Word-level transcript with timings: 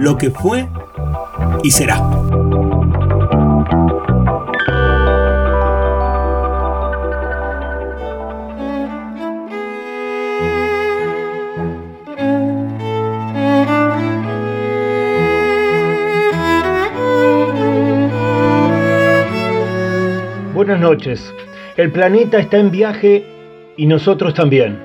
lo 0.00 0.16
que 0.16 0.30
fue 0.30 0.66
y 1.62 1.70
será. 1.70 1.98
Buenas 20.54 20.80
noches. 20.80 21.34
El 21.76 21.92
planeta 21.92 22.38
está 22.38 22.56
en 22.58 22.70
viaje 22.70 23.26
y 23.76 23.86
nosotros 23.86 24.32
también. 24.32 24.78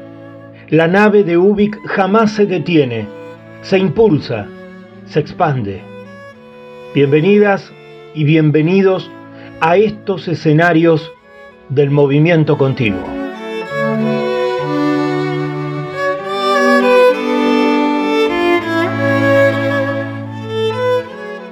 La 0.70 0.88
nave 0.88 1.24
de 1.24 1.38
Ubik 1.38 1.78
jamás 1.86 2.32
se 2.32 2.46
detiene, 2.46 3.08
se 3.62 3.78
impulsa, 3.78 4.48
se 5.06 5.20
expande. 5.20 5.82
Bienvenidas 6.94 7.72
y 8.14 8.24
bienvenidos 8.24 9.10
a 9.62 9.78
estos 9.78 10.28
escenarios 10.28 11.12
del 11.70 11.92
movimiento 11.92 12.58
continuo. 12.58 13.04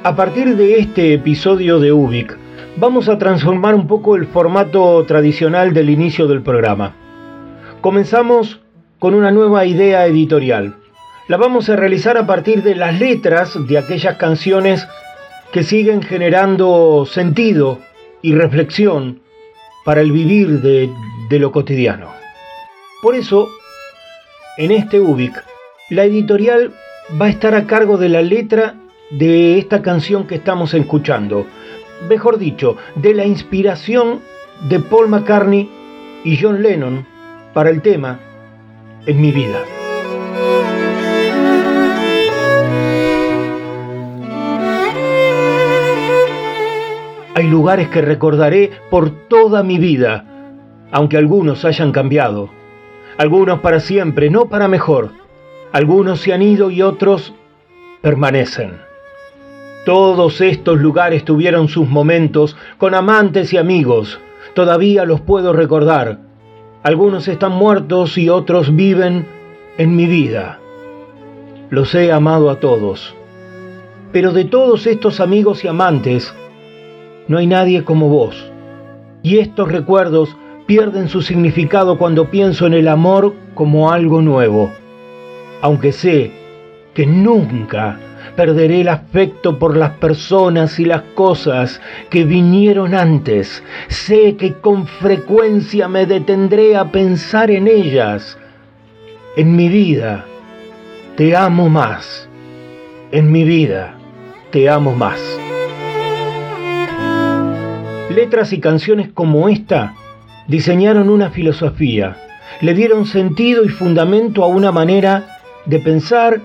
A 0.06 0.16
partir 0.16 0.58
de 0.58 0.80
este 0.80 1.14
episodio 1.14 1.80
de 1.80 1.94
Ubik, 1.94 2.38
vamos 2.76 3.08
a 3.08 3.18
transformar 3.18 3.74
un 3.74 3.88
poco 3.88 4.16
el 4.16 4.26
formato 4.28 5.06
tradicional 5.06 5.74
del 5.74 5.90
inicio 5.90 6.28
del 6.28 6.42
programa. 6.42 6.94
Comenzamos 7.80 8.59
con 9.00 9.14
una 9.14 9.31
nueva 9.31 9.66
idea 9.66 10.06
editorial. 10.06 10.76
La 11.30 11.38
vamos 11.38 11.70
a 11.70 11.78
realizar 11.78 12.18
a 12.18 12.28
partir 12.28 12.64
de 12.64 12.76
las 12.76 13.00
letras 13.00 13.54
de 13.68 13.78
aquellas 13.78 14.18
canciones 14.18 14.86
que 15.54 15.64
siguen 15.64 16.02
generando 16.02 17.06
sentido 17.06 17.80
y 18.22 18.36
reflexión 18.36 19.22
para 19.86 20.02
el 20.02 20.12
vivir 20.12 20.60
de, 20.62 20.90
lo 21.40 21.52
cotidiano. 21.54 22.09
Por 23.02 23.16
eso, 23.16 23.50
en 24.58 24.72
este 24.72 25.00
UBIC, 25.00 25.34
la 25.92 26.03
editorial 26.03 26.74
va 27.20 27.28
a 27.28 27.30
estar 27.30 27.56
a 27.56 27.68
cargo 27.68 27.97
de 27.97 28.09
la 28.09 28.22
letra 28.22 28.76
de 29.09 29.58
esta 29.58 29.81
canción 29.81 30.28
que 30.28 30.36
estamos 30.36 30.74
escuchando. 30.74 31.47
Mejor 32.09 32.38
dicho, 32.38 32.76
de 32.96 33.14
la 33.14 33.26
inspiración 33.26 34.20
de 34.68 34.80
Paul 34.81 35.08
McCartney 35.08 35.70
y 36.26 36.38
John 36.38 36.62
Lennon 36.62 37.08
para 37.53 37.70
el 37.70 37.81
tema 37.81 38.20
En 39.06 39.22
mi 39.22 39.31
vida. 39.31 39.83
Lugares 47.50 47.90
que 47.90 48.02
recordaré 48.02 48.72
por 48.90 49.09
toda 49.28 49.64
mi 49.64 49.78
vida, 49.78 50.26
aunque 50.92 51.18
algunos 51.18 51.66
hayan 51.66 51.92
cambiado. 51.92 52.50
Algunos 53.18 53.59
para 53.59 53.80
siempre, 53.80 54.30
no 54.30 54.46
para 54.46 54.68
mejor. 54.68 55.12
Algunos 55.72 56.22
se 56.22 56.34
han 56.34 56.42
ido 56.42 56.72
y 56.72 56.82
otros 56.82 57.34
permanecen. 58.02 58.78
Todos 59.86 60.42
estos 60.42 60.80
lugares 60.80 61.26
tuvieron 61.26 61.68
sus 61.68 61.88
momentos 61.88 62.56
con 62.78 62.96
amantes 62.96 63.53
y 63.53 63.58
amigos. 63.58 64.20
Todavía 64.53 65.06
los 65.06 65.22
puedo 65.22 65.53
recordar. 65.53 66.20
Algunos 66.84 67.28
están 67.28 67.52
muertos 67.52 68.18
y 68.18 68.30
otros 68.30 68.76
viven 68.76 69.26
en 69.78 69.96
mi 69.96 70.06
vida. 70.06 70.59
Los 71.70 71.94
he 71.96 72.12
amado 72.12 72.50
a 72.50 72.59
todos. 72.59 73.16
Pero 74.12 74.32
de 74.32 74.46
todos 74.46 74.86
estos 74.88 75.20
amigos 75.20 75.64
y 75.64 75.68
amantes, 75.68 76.34
no 77.28 77.38
hay 77.38 77.47
nadie 77.47 77.84
como 77.84 78.09
vos. 78.09 78.51
Y 79.22 79.39
estos 79.39 79.72
recuerdos 79.72 80.35
pierden 80.66 81.09
su 81.09 81.22
significado 81.22 81.97
cuando 81.97 82.29
pienso 82.29 82.66
en 82.66 82.73
el 82.73 82.88
amor 82.88 83.34
como 83.53 83.91
algo 83.91 84.22
nuevo. 84.22 84.72
Aunque 85.61 85.91
sé 85.91 86.31
que 86.94 87.06
nunca 87.06 87.97
perderé 88.35 88.81
el 88.81 88.88
afecto 88.88 89.59
por 89.59 89.78
las 89.78 89.91
personas 89.91 90.79
y 90.79 90.85
las 90.85 91.01
cosas 91.16 91.81
que 92.09 92.23
vinieron 92.23 92.94
antes. 92.95 93.63
Sé 93.88 94.35
que 94.35 94.53
con 94.53 94.88
frecuencia 94.88 95.88
me 95.88 96.05
detendré 96.05 96.75
a 96.75 96.91
pensar 96.91 97.51
en 97.51 97.67
ellas. 97.67 98.38
En 99.35 99.55
mi 99.55 99.69
vida 99.69 100.25
te 101.16 101.35
amo 101.35 101.69
más. 101.69 102.28
En 103.11 103.31
mi 103.31 103.44
vida 103.44 103.95
te 104.51 104.69
amo 104.69 104.94
más. 104.94 105.19
Letras 108.13 108.53
y 108.53 108.59
canciones 108.59 109.09
como 109.12 109.50
esta 109.50 109.96
diseñaron 110.47 111.09
una 111.09 111.31
filosofía, 111.31 112.16
le 112.62 112.75
dieron 112.75 113.07
sentido 113.07 113.66
y 113.66 113.69
fundamento 113.69 114.44
a 114.44 114.47
una 114.47 114.72
manera 114.72 115.40
de 115.66 115.79
pensar, 115.79 116.40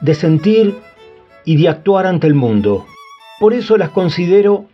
de 0.00 0.14
sentir 0.14 0.76
y 1.44 1.56
de 1.56 1.68
actuar 1.68 2.06
ante 2.06 2.28
el 2.28 2.34
mundo. 2.34 2.86
Por 3.40 3.52
eso 3.52 3.76
las 3.76 3.88
considero 3.88 4.66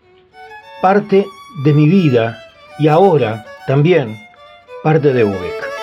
parte 0.83 1.27
de 1.65 1.72
mi 1.72 1.88
vida 1.88 2.37
y 2.78 2.88
ahora 2.88 3.47
también 3.66 4.15
parte 4.83 5.15
de 5.15 5.25
Ubek. 5.25 5.74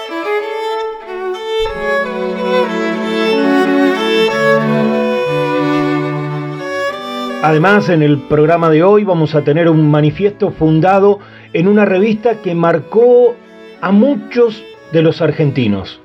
Además, 7.44 7.90
en 7.90 8.04
el 8.04 8.20
programa 8.20 8.70
de 8.70 8.84
hoy 8.84 9.04
vamos 9.04 9.34
a 9.34 9.44
tener 9.44 9.68
un 9.68 9.90
manifiesto 9.90 10.52
fundado 10.52 11.18
en 11.54 11.68
una 11.68 11.86
revista 11.86 12.36
que 12.36 12.54
marcó 12.54 13.36
a 13.82 13.92
muchos 13.92 14.64
de 14.92 15.02
los 15.02 15.24
argentinos, 15.24 16.00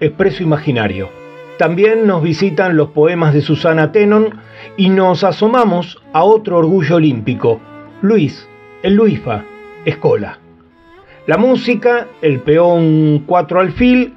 Expreso 0.00 0.42
Imaginario. 0.42 1.10
También 1.58 2.08
nos 2.08 2.24
visitan 2.24 2.76
los 2.76 2.88
poemas 2.88 3.32
de 3.34 3.40
Susana 3.40 3.92
Tenon 3.92 4.40
y 4.76 4.88
nos 4.88 5.22
asomamos 5.22 6.02
a 6.12 6.24
otro 6.24 6.58
orgullo 6.58 6.96
olímpico, 6.96 7.60
Luis, 8.02 8.48
el 8.82 8.94
Luifa, 8.94 9.44
Escola. 9.84 10.40
La 11.28 11.38
música, 11.38 12.08
el 12.20 12.40
peón 12.40 13.22
4 13.26 13.60
alfil 13.60 14.14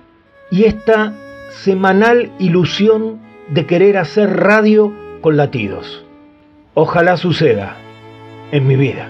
y 0.50 0.64
esta 0.64 1.14
semanal 1.50 2.32
ilusión 2.40 3.20
de 3.50 3.68
querer 3.68 3.98
hacer 3.98 4.38
radio 4.38 4.92
con 5.22 5.38
latidos. 5.38 6.07
Ojalá 6.80 7.18
suceda 7.18 7.76
en 8.52 8.68
mi 8.68 8.76
vida. 8.76 9.10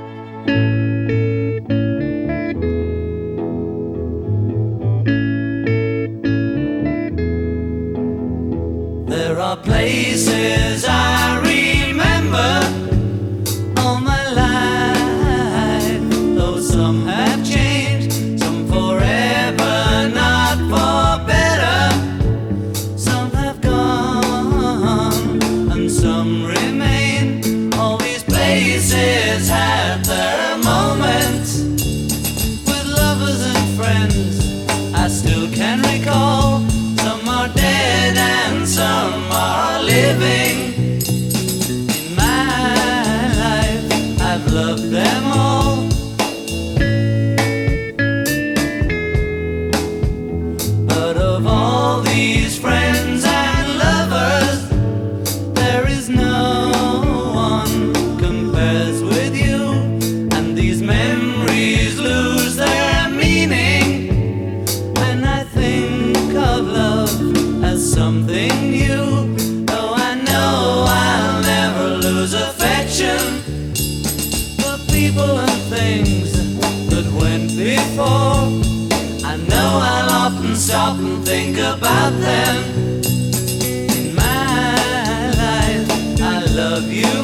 Love 86.77 86.93
you 86.93 87.16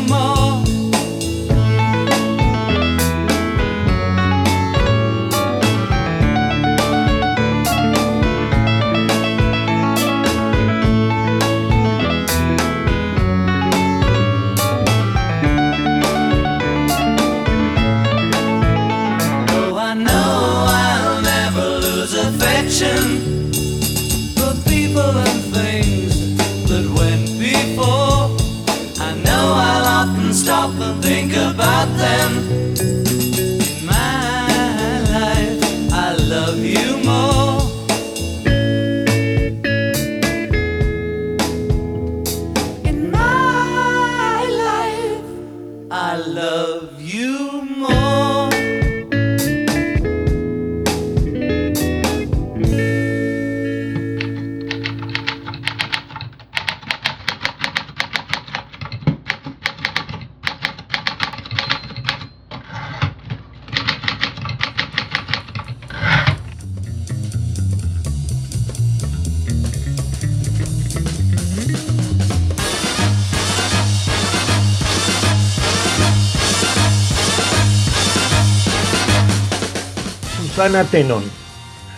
Susana 80.64 80.86
Tenon, 80.86 81.24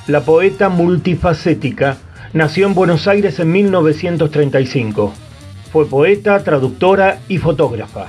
la 0.08 0.22
poeta 0.22 0.70
multifacética, 0.70 1.98
nació 2.34 2.66
en 2.66 2.74
Buenos 2.74 3.08
Aires 3.08 3.40
en 3.40 3.52
1935. 3.52 5.14
Fue 5.72 5.88
poeta, 5.88 6.44
traductora 6.44 7.20
y 7.28 7.38
fotógrafa. 7.38 8.08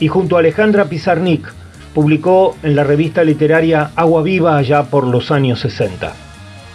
Y 0.00 0.08
junto 0.08 0.34
a 0.34 0.40
Alejandra 0.40 0.86
Pizarnik 0.86 1.46
publicó 1.94 2.56
en 2.64 2.74
la 2.74 2.82
revista 2.82 3.22
literaria 3.22 3.92
Agua 3.94 4.24
Viva 4.24 4.56
allá 4.56 4.82
por 4.82 5.06
los 5.06 5.30
años 5.30 5.60
60. 5.60 6.12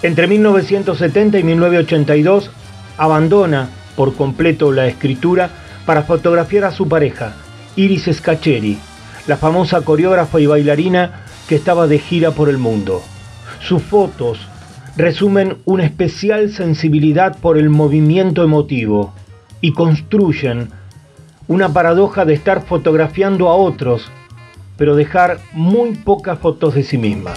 Entre 0.03 0.27
1970 0.27 1.38
y 1.38 1.44
1982 1.44 2.50
abandona 2.97 3.68
por 3.97 4.15
completo 4.15 4.71
la 4.71 4.88
escritura 4.88 5.50
para 5.85 6.03
fotografiar 6.03 6.63
a 6.63 6.71
su 6.71 6.88
pareja, 6.88 7.33
Iris 7.75 8.09
Scacheri, 8.09 8.77
la 9.27 9.35
famosa 9.35 9.81
coreógrafa 9.81 10.39
y 10.39 10.45
bailarina 10.45 11.25
que 11.50 11.56
estaba 11.56 11.88
de 11.88 12.00
gira 12.00 12.31
por 12.31 12.47
el 12.47 12.57
mundo. 12.57 13.03
Sus 13.59 13.81
fotos 13.83 14.39
resumen 14.98 15.57
una 15.65 15.86
especial 15.86 16.50
sensibilidad 16.50 17.38
por 17.39 17.57
el 17.57 17.69
movimiento 17.69 18.44
emotivo 18.44 19.13
y 19.62 19.74
construyen 19.74 20.69
una 21.48 21.69
paradoja 21.69 22.25
de 22.25 22.33
estar 22.33 22.65
fotografiando 22.65 23.50
a 23.50 23.56
otros, 23.56 24.09
pero 24.75 24.95
dejar 24.95 25.39
muy 25.54 25.92
pocas 25.95 26.39
fotos 26.39 26.75
de 26.75 26.83
sí 26.83 26.98
misma. 26.98 27.33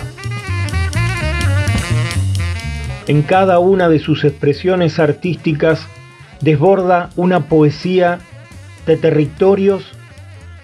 En 3.07 3.23
cada 3.23 3.59
una 3.59 3.89
de 3.89 3.99
sus 3.99 4.25
expresiones 4.25 4.99
artísticas 4.99 5.87
desborda 6.41 7.11
una 7.17 7.41
poesía 7.49 8.21
de 8.87 8.97
territorios 8.97 9.85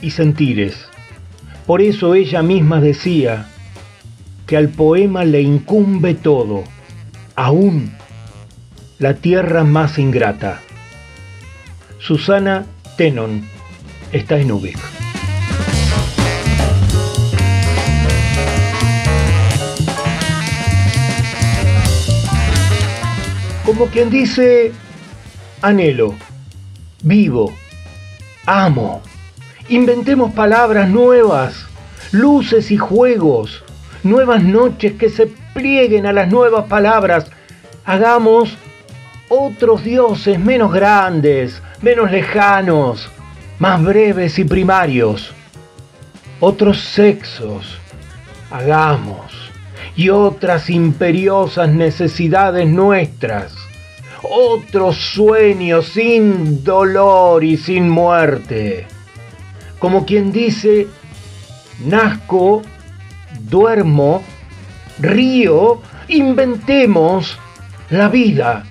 y 0.01 0.11
sentires. 0.11 0.87
Por 1.67 1.83
eso 1.83 2.15
ella 2.15 2.43
misma 2.43 2.81
decía 2.81 3.49
que 4.47 4.57
al 4.57 4.69
poema 4.69 5.25
le 5.25 5.43
incumbe 5.43 6.15
todo, 6.15 6.65
aún 7.35 7.93
la 8.99 9.15
tierra 9.15 9.65
más 9.65 9.99
ingrata. 9.99 10.61
Susana 11.99 12.67
Tenon 12.97 13.47
está 14.13 14.39
en 14.39 14.53
Ubik. 14.53 14.79
Como 23.65 23.87
quien 23.87 24.11
dice, 24.11 24.71
anhelo, 25.61 26.15
vivo, 27.03 27.53
amo. 28.47 29.03
Inventemos 29.69 30.33
palabras 30.33 30.89
nuevas, 30.89 31.67
luces 32.13 32.71
y 32.71 32.77
juegos, 32.77 33.65
nuevas 34.03 34.43
noches 34.43 34.93
que 34.95 35.09
se 35.09 35.27
plieguen 35.55 36.07
a 36.07 36.13
las 36.13 36.29
nuevas 36.29 36.67
palabras. 36.67 37.27
Hagamos 37.85 38.57
otros 39.29 39.85
dioses 39.85 40.39
menos 40.39 40.73
grandes, 40.73 41.63
menos 41.83 42.11
lejanos, 42.11 43.11
más 43.59 43.83
breves 43.83 44.39
y 44.39 44.45
primarios. 44.45 45.33
Otros 46.41 46.81
sexos, 46.81 47.79
hagamos, 48.51 49.47
y 49.97 50.11
otras 50.11 50.69
imperiosas 50.69 51.71
necesidades 51.71 52.69
nuestras. 52.69 53.55
Otros 54.23 54.97
sueños 54.97 55.87
sin 55.87 56.63
dolor 56.63 57.43
y 57.45 57.57
sin 57.57 57.89
muerte. 57.89 58.87
Como 59.79 60.05
quien 60.05 60.33
dice, 60.33 60.89
nazco, 61.85 62.63
duermo, 63.49 64.23
río, 64.99 65.81
inventemos 66.09 67.39
la 67.91 68.09
vida 68.09 68.65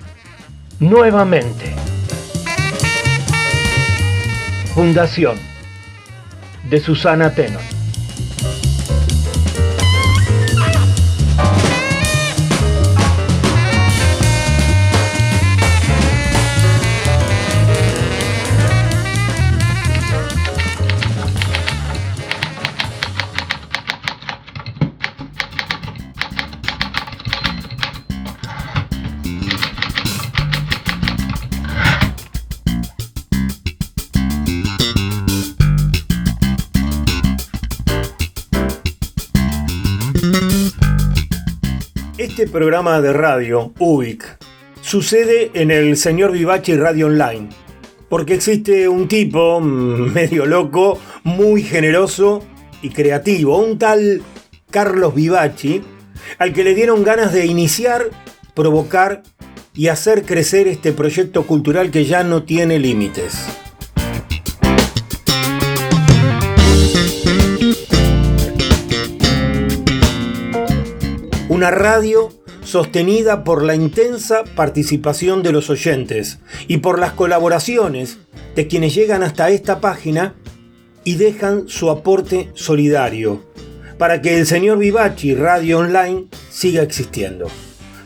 nuevamente. 0.80 1.74
Fundación 4.74 5.38
de 6.68 6.80
Susana 6.80 7.34
Tenon. 7.34 7.75
Este 42.36 42.52
programa 42.52 43.00
de 43.00 43.14
radio, 43.14 43.72
UBIC, 43.78 44.22
sucede 44.82 45.52
en 45.54 45.70
el 45.70 45.96
señor 45.96 46.32
Vivachi 46.32 46.76
Radio 46.76 47.06
Online, 47.06 47.48
porque 48.10 48.34
existe 48.34 48.90
un 48.90 49.08
tipo 49.08 49.58
mm, 49.58 50.12
medio 50.12 50.44
loco, 50.44 50.98
muy 51.24 51.62
generoso 51.62 52.44
y 52.82 52.90
creativo, 52.90 53.56
un 53.56 53.78
tal 53.78 54.20
Carlos 54.70 55.14
Vivachi, 55.14 55.80
al 56.36 56.52
que 56.52 56.62
le 56.62 56.74
dieron 56.74 57.04
ganas 57.04 57.32
de 57.32 57.46
iniciar, 57.46 58.10
provocar 58.52 59.22
y 59.72 59.88
hacer 59.88 60.26
crecer 60.26 60.68
este 60.68 60.92
proyecto 60.92 61.46
cultural 61.46 61.90
que 61.90 62.04
ya 62.04 62.22
no 62.22 62.42
tiene 62.42 62.78
límites. 62.78 63.65
Una 71.56 71.70
radio 71.70 72.28
sostenida 72.64 73.42
por 73.42 73.62
la 73.62 73.74
intensa 73.74 74.44
participación 74.44 75.42
de 75.42 75.52
los 75.52 75.70
oyentes 75.70 76.38
y 76.68 76.76
por 76.76 76.98
las 76.98 77.12
colaboraciones 77.12 78.18
de 78.54 78.66
quienes 78.66 78.94
llegan 78.94 79.22
hasta 79.22 79.48
esta 79.48 79.80
página 79.80 80.34
y 81.02 81.14
dejan 81.14 81.66
su 81.66 81.88
aporte 81.88 82.50
solidario 82.52 83.42
para 83.96 84.20
que 84.20 84.38
el 84.38 84.44
señor 84.44 84.76
Vivachi 84.76 85.34
Radio 85.34 85.78
Online 85.78 86.26
siga 86.50 86.82
existiendo. 86.82 87.46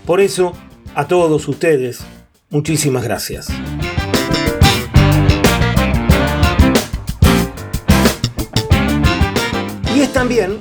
Por 0.06 0.20
eso, 0.20 0.52
a 0.94 1.08
todos 1.08 1.48
ustedes, 1.48 2.02
muchísimas 2.50 3.02
gracias. 3.02 3.48
Y 9.92 10.02
es 10.02 10.12
también 10.12 10.60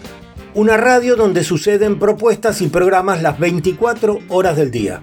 una 0.53 0.77
radio 0.77 1.15
donde 1.15 1.43
suceden 1.43 1.99
propuestas 1.99 2.61
y 2.61 2.67
programas 2.67 3.21
las 3.21 3.39
24 3.39 4.19
horas 4.29 4.57
del 4.57 4.71
día. 4.71 5.01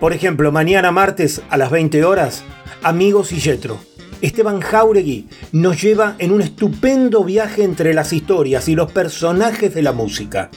Por 0.00 0.12
ejemplo, 0.12 0.52
mañana 0.52 0.92
martes 0.92 1.42
a 1.50 1.56
las 1.56 1.70
20 1.70 2.04
horas, 2.04 2.44
Amigos 2.82 3.32
y 3.32 3.38
Yetro. 3.38 3.78
Esteban 4.20 4.60
Jauregui 4.60 5.28
nos 5.52 5.82
lleva 5.82 6.14
en 6.18 6.30
un 6.32 6.40
estupendo 6.40 7.24
viaje 7.24 7.64
entre 7.64 7.92
las 7.92 8.12
historias 8.12 8.68
y 8.68 8.74
los 8.74 8.92
personajes 8.92 9.74
de 9.74 9.82
la 9.82 9.92
música. 9.92 10.50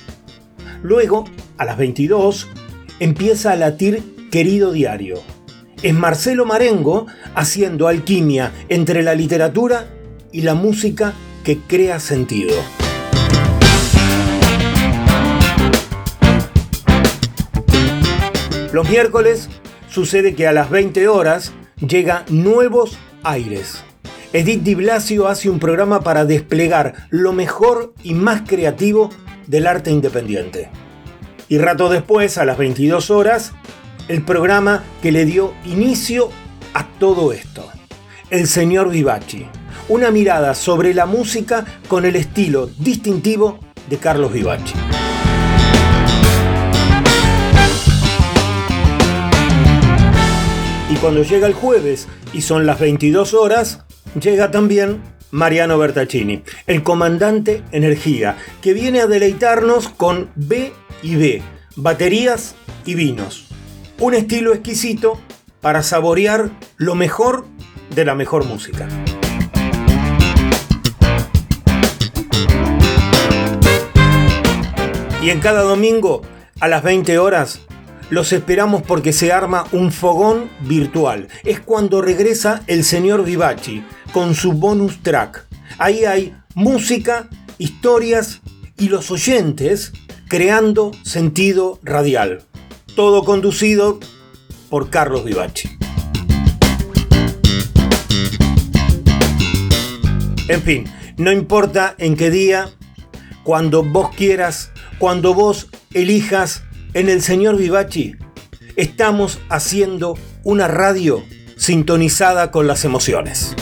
Luego, 0.83 1.25
a 1.57 1.65
las 1.65 1.77
22, 1.77 2.47
empieza 2.99 3.51
a 3.51 3.55
latir 3.55 4.29
Querido 4.31 4.71
Diario. 4.71 5.21
Es 5.81 5.93
Marcelo 5.93 6.45
Marengo 6.45 7.07
haciendo 7.35 7.87
alquimia 7.87 8.51
entre 8.69 9.03
la 9.03 9.15
literatura 9.15 9.87
y 10.31 10.41
la 10.41 10.53
música 10.53 11.13
que 11.43 11.57
crea 11.59 11.99
sentido. 11.99 12.55
Los 18.73 18.89
miércoles 18.89 19.49
sucede 19.89 20.35
que 20.35 20.45
a 20.45 20.51
las 20.51 20.69
20 20.69 21.07
horas 21.07 21.53
llega 21.79 22.25
Nuevos 22.27 22.97
Aires. 23.23 23.83
Edith 24.33 24.61
Di 24.63 24.75
Blasio 24.75 25.27
hace 25.27 25.49
un 25.49 25.57
programa 25.57 26.01
para 26.01 26.25
desplegar 26.25 27.07
lo 27.09 27.31
mejor 27.31 27.93
y 28.03 28.13
más 28.13 28.41
creativo 28.45 29.09
del 29.47 29.67
arte 29.67 29.89
independiente. 29.89 30.69
Y 31.47 31.59
rato 31.59 31.87
después, 31.87 32.37
a 32.37 32.43
las 32.43 32.57
22 32.57 33.09
horas, 33.09 33.53
el 34.09 34.21
programa 34.21 34.83
que 35.01 35.13
le 35.13 35.23
dio 35.23 35.53
inicio 35.63 36.29
a 36.73 36.85
todo 36.99 37.31
esto. 37.31 37.65
El 38.29 38.47
señor 38.47 38.89
Vivachi. 38.89 39.47
Una 39.87 40.11
mirada 40.11 40.53
sobre 40.53 40.93
la 40.93 41.05
música 41.05 41.63
con 41.87 42.03
el 42.03 42.17
estilo 42.17 42.69
distintivo 42.77 43.59
de 43.89 43.97
Carlos 43.97 44.33
Vivachi. 44.33 44.73
Cuando 51.01 51.23
llega 51.23 51.47
el 51.47 51.53
jueves 51.53 52.07
y 52.33 52.41
son 52.41 52.65
las 52.65 52.79
22 52.79 53.33
horas, 53.33 53.83
llega 54.19 54.51
también 54.51 55.01
Mariano 55.31 55.77
Bertaccini, 55.77 56.43
el 56.65 56.83
comandante 56.83 57.63
Energía, 57.71 58.37
que 58.61 58.73
viene 58.73 59.01
a 59.01 59.07
deleitarnos 59.07 59.89
con 59.89 60.31
B 60.35 60.73
y 61.03 61.15
B, 61.15 61.41
baterías 61.75 62.55
y 62.85 62.95
vinos. 62.95 63.47
Un 63.99 64.13
estilo 64.13 64.53
exquisito 64.53 65.19
para 65.61 65.83
saborear 65.83 66.49
lo 66.77 66.95
mejor 66.95 67.45
de 67.93 68.05
la 68.05 68.15
mejor 68.15 68.45
música. 68.45 68.87
Y 75.21 75.29
en 75.29 75.39
cada 75.41 75.61
domingo, 75.61 76.21
a 76.59 76.67
las 76.67 76.83
20 76.83 77.19
horas, 77.19 77.61
los 78.09 78.31
esperamos 78.31 78.83
porque 78.83 79.13
se 79.13 79.31
arma 79.31 79.65
un 79.71 79.91
fogón 79.91 80.49
virtual. 80.61 81.27
Es 81.43 81.59
cuando 81.59 82.01
regresa 82.01 82.63
el 82.67 82.83
señor 82.83 83.23
Vivachi 83.23 83.83
con 84.13 84.35
su 84.35 84.53
bonus 84.53 85.01
track. 85.03 85.45
Ahí 85.77 86.05
hay 86.05 86.35
música, 86.55 87.29
historias 87.57 88.41
y 88.77 88.89
los 88.89 89.11
oyentes 89.11 89.93
creando 90.27 90.91
sentido 91.03 91.79
radial. 91.83 92.43
Todo 92.95 93.23
conducido 93.23 93.99
por 94.69 94.89
Carlos 94.89 95.23
Vivachi. 95.23 95.77
En 100.47 100.61
fin, 100.61 100.85
no 101.17 101.31
importa 101.31 101.93
en 101.97 102.15
qué 102.15 102.29
día, 102.29 102.69
cuando 103.43 103.83
vos 103.83 104.15
quieras, 104.15 104.71
cuando 104.97 105.33
vos 105.33 105.67
elijas 105.93 106.63
en 106.97 107.09
el 107.09 107.21
señor 107.21 107.57
Vivachi, 107.57 108.15
estamos 108.75 109.37
haciendo 109.49 110.17
una 110.43 110.67
radio 110.67 111.23
sintonizada 111.55 112.49
con 112.49 112.65
las 112.65 112.85
emociones. 112.85 113.55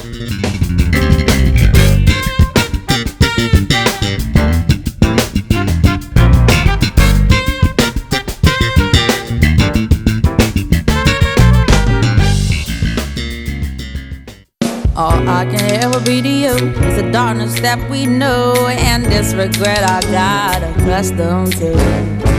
All 14.96 15.28
I 15.28 15.46
can 15.46 15.84
ever 15.84 16.00
be 16.00 16.22
to 16.22 16.30
you 16.30 16.56
is 16.88 16.96
the 16.96 17.10
darkness 17.12 17.60
that 17.60 17.78
we 17.90 18.06
know 18.06 18.56
and 18.70 19.06
this 19.06 19.34
regret 19.34 19.84
I 19.84 20.00
got 20.10 20.64
accustomed 20.64 21.52
to. 21.58 22.35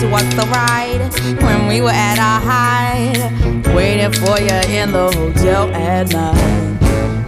You 0.00 0.10
walked 0.10 0.36
the 0.36 0.46
ride 0.52 1.00
when 1.42 1.66
we 1.66 1.80
were 1.80 1.90
at 1.90 2.18
our 2.18 2.40
height, 2.40 3.74
waiting 3.74 4.12
for 4.12 4.38
you 4.38 4.60
in 4.78 4.92
the 4.92 5.10
hotel 5.16 5.70
at 5.74 6.12
night. 6.12 6.78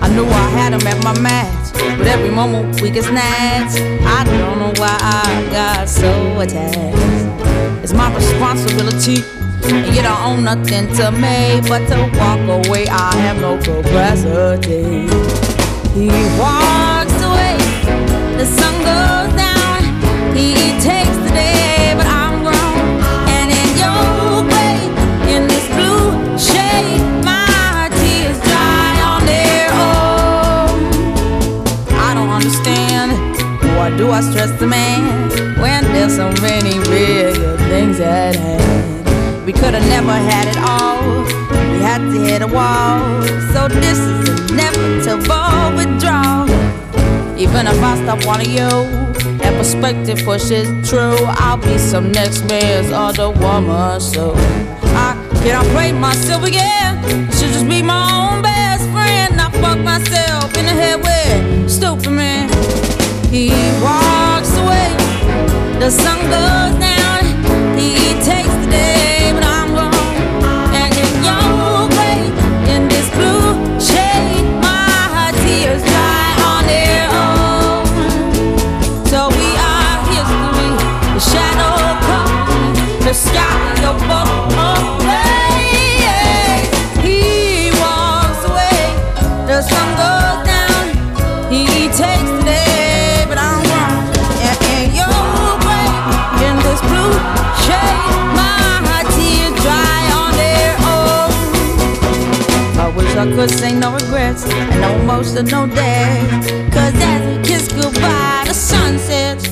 I 0.03 0.09
knew 0.15 0.27
I 0.27 0.49
had 0.51 0.73
him 0.75 0.87
at 0.87 1.03
my 1.03 1.19
match, 1.21 1.73
but 1.97 2.07
every 2.07 2.31
moment 2.31 2.81
we 2.83 2.91
get 2.91 3.05
snatched. 3.05 3.81
I 4.05 4.25
don't 4.25 4.59
know 4.59 4.73
why 4.77 4.97
I 5.01 5.49
got 5.51 5.89
so 5.89 6.41
attached. 6.41 7.83
It's 7.83 7.93
my 7.95 8.15
responsibility 8.15 9.25
and 9.65 9.95
you 9.95 10.03
don't 10.03 10.23
own 10.23 10.45
nothing 10.45 10.87
to 10.97 11.11
me 11.13 11.61
but 11.69 11.87
to 11.89 11.99
walk 12.19 12.67
away. 12.67 12.87
I 12.89 13.15
have 13.17 13.41
no 13.41 13.57
capacity. 13.59 15.09
He 15.95 16.09
walks 16.39 17.17
away, 17.23 17.57
the 18.37 18.45
sun 18.45 18.75
goes 18.85 19.33
down. 19.35 19.81
He 20.37 20.55
takes 20.81 21.17
the 21.25 21.31
day, 21.33 21.66
I 34.11 34.21
stress 34.21 34.53
the 34.61 34.67
man 34.67 35.31
when 35.59 35.83
there's 35.85 36.15
so 36.15 36.31
many 36.41 36.79
bigger 36.89 37.57
things 37.69 37.99
at 37.99 38.37
hand? 38.37 39.45
We 39.45 39.53
could 39.53 39.75
have 39.75 39.89
never 39.89 40.13
had 40.13 40.47
it 40.49 40.59
all. 40.59 41.23
We 41.73 41.79
had 41.81 41.99
to 41.99 42.21
hit 42.21 42.43
a 42.43 42.47
wall. 42.47 43.23
So 43.53 43.69
this 43.69 43.99
is 43.99 44.51
inevitable 44.51 45.77
withdrawal. 45.77 46.49
Even 47.37 47.67
if 47.67 47.83
I 47.83 48.01
stop 48.03 48.25
wanting 48.25 48.51
you, 48.51 48.69
and 49.43 49.57
perspective 49.57 50.25
pushes 50.25 50.67
true, 50.89 51.17
I'll 51.45 51.57
be 51.57 51.77
some 51.77 52.13
next 52.13 52.49
man's 52.49 52.93
other 52.93 53.31
woman. 53.31 54.01
So 54.01 54.35
I 54.37 55.17
cannot 55.43 55.67
play 55.75 55.93
myself 55.93 56.45
again. 56.45 56.99
I 57.05 57.31
should 57.35 57.53
just 57.53 57.69
be 57.69 57.83
my 57.83 58.03
own 58.13 58.43
best 58.43 58.85
friend. 58.91 59.41
I 59.41 59.51
fuck 59.61 59.79
myself 59.79 60.57
in 60.57 60.67
the 60.67 60.73
head 60.73 61.03
with 61.03 61.71
stupid 61.71 62.11
man. 62.11 62.86
He 63.30 63.50
walks 63.83 64.56
away, 64.56 64.90
the 65.78 65.90
sun 65.90 66.18
goes 66.30 66.75
down. 66.80 67.25
He 67.76 68.14
takes 68.25 68.54
the 68.62 68.68
day, 68.71 69.33
but 69.35 69.45
I'm 69.45 69.75
gone. 69.75 69.95
And 70.73 70.92
in 71.04 71.12
your 71.28 71.88
way, 71.99 72.18
in 72.75 72.88
this 72.88 73.11
blue 73.11 73.80
shade, 73.80 74.47
my 74.62 75.33
tears 75.42 75.83
dry 75.83 76.28
on 76.52 76.62
their 76.73 77.06
own. 77.26 77.85
So 79.06 79.28
we 79.37 79.49
are 79.71 79.97
history, 80.14 80.73
the 81.14 81.21
shadow 81.21 81.76
comes. 82.06 82.97
sun 83.12 84.56
Could 103.17 103.51
say 103.51 103.73
no 103.73 103.95
regrets 103.95 104.45
and 104.45 104.81
no 104.81 104.95
emotional 105.01 105.67
day. 105.67 106.21
Cause 106.71 106.95
as 106.97 107.21
we 107.27 107.43
kiss 107.43 107.67
goodbye, 107.73 108.45
the 108.47 108.53
sun 108.53 108.99
sets. 108.99 109.49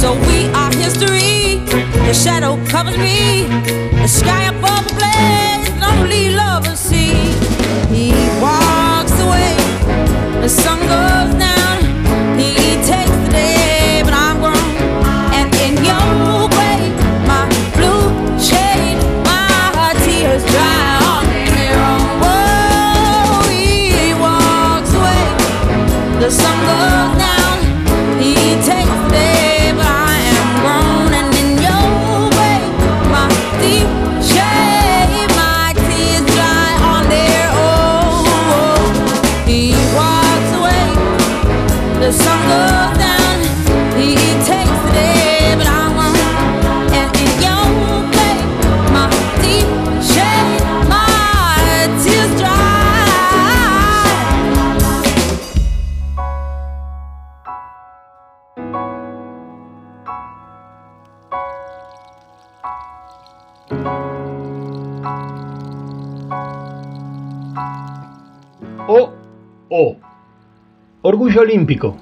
So 0.00 0.14
we 0.28 0.46
are 0.54 0.72
history. 0.72 1.58
The 2.06 2.14
shadow 2.14 2.56
covers 2.66 2.96
me. 2.98 3.46
The 4.00 4.06
sky 4.06 4.44
above 4.44 4.86
blaze, 4.96 5.68
lonely 5.80 6.36
lovers 6.36 6.78
see. 6.78 7.14
He 7.92 8.12
walks 8.40 9.18
away. 9.20 9.56
The 10.40 10.48
sun 10.48 10.78
goes 10.80 11.38
down. 11.38 11.55
Olímpico. 71.38 71.96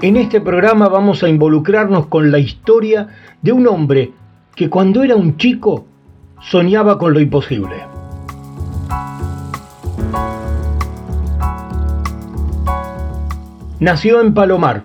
En 0.00 0.16
este 0.16 0.40
programa 0.40 0.88
vamos 0.88 1.22
a 1.22 1.28
involucrarnos 1.28 2.06
con 2.06 2.32
la 2.32 2.38
historia 2.38 3.08
de 3.40 3.52
un 3.52 3.68
hombre 3.68 4.12
que 4.56 4.68
cuando 4.68 5.02
era 5.02 5.14
un 5.14 5.36
chico 5.36 5.86
soñaba 6.40 6.98
con 6.98 7.14
lo 7.14 7.20
imposible. 7.20 7.76
Nació 13.78 14.20
en 14.20 14.34
Palomar 14.34 14.84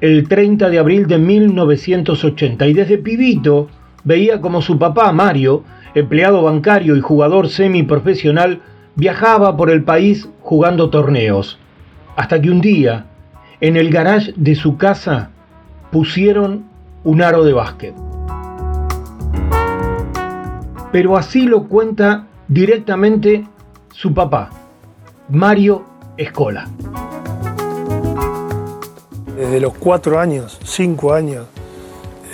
el 0.00 0.28
30 0.28 0.70
de 0.70 0.78
abril 0.78 1.06
de 1.06 1.18
1980 1.18 2.66
y 2.66 2.72
desde 2.72 2.98
pibito 2.98 3.68
veía 4.04 4.40
como 4.40 4.62
su 4.62 4.78
papá 4.78 5.12
Mario, 5.12 5.62
empleado 5.94 6.42
bancario 6.42 6.96
y 6.96 7.00
jugador 7.00 7.48
semiprofesional, 7.48 8.62
viajaba 8.94 9.56
por 9.56 9.70
el 9.70 9.82
país 9.82 10.28
jugando 10.40 10.90
torneos, 10.90 11.58
hasta 12.16 12.40
que 12.40 12.50
un 12.50 12.60
día, 12.60 13.06
en 13.60 13.76
el 13.76 13.90
garage 13.90 14.32
de 14.36 14.54
su 14.54 14.76
casa, 14.76 15.30
pusieron 15.90 16.64
un 17.04 17.22
aro 17.22 17.44
de 17.44 17.52
básquet. 17.52 17.94
Pero 20.92 21.16
así 21.16 21.42
lo 21.42 21.68
cuenta 21.68 22.26
directamente 22.48 23.46
su 23.92 24.12
papá, 24.12 24.50
Mario 25.28 25.84
Escola. 26.16 26.68
Desde 29.36 29.60
los 29.60 29.74
cuatro 29.74 30.18
años, 30.18 30.58
cinco 30.64 31.14
años, 31.14 31.46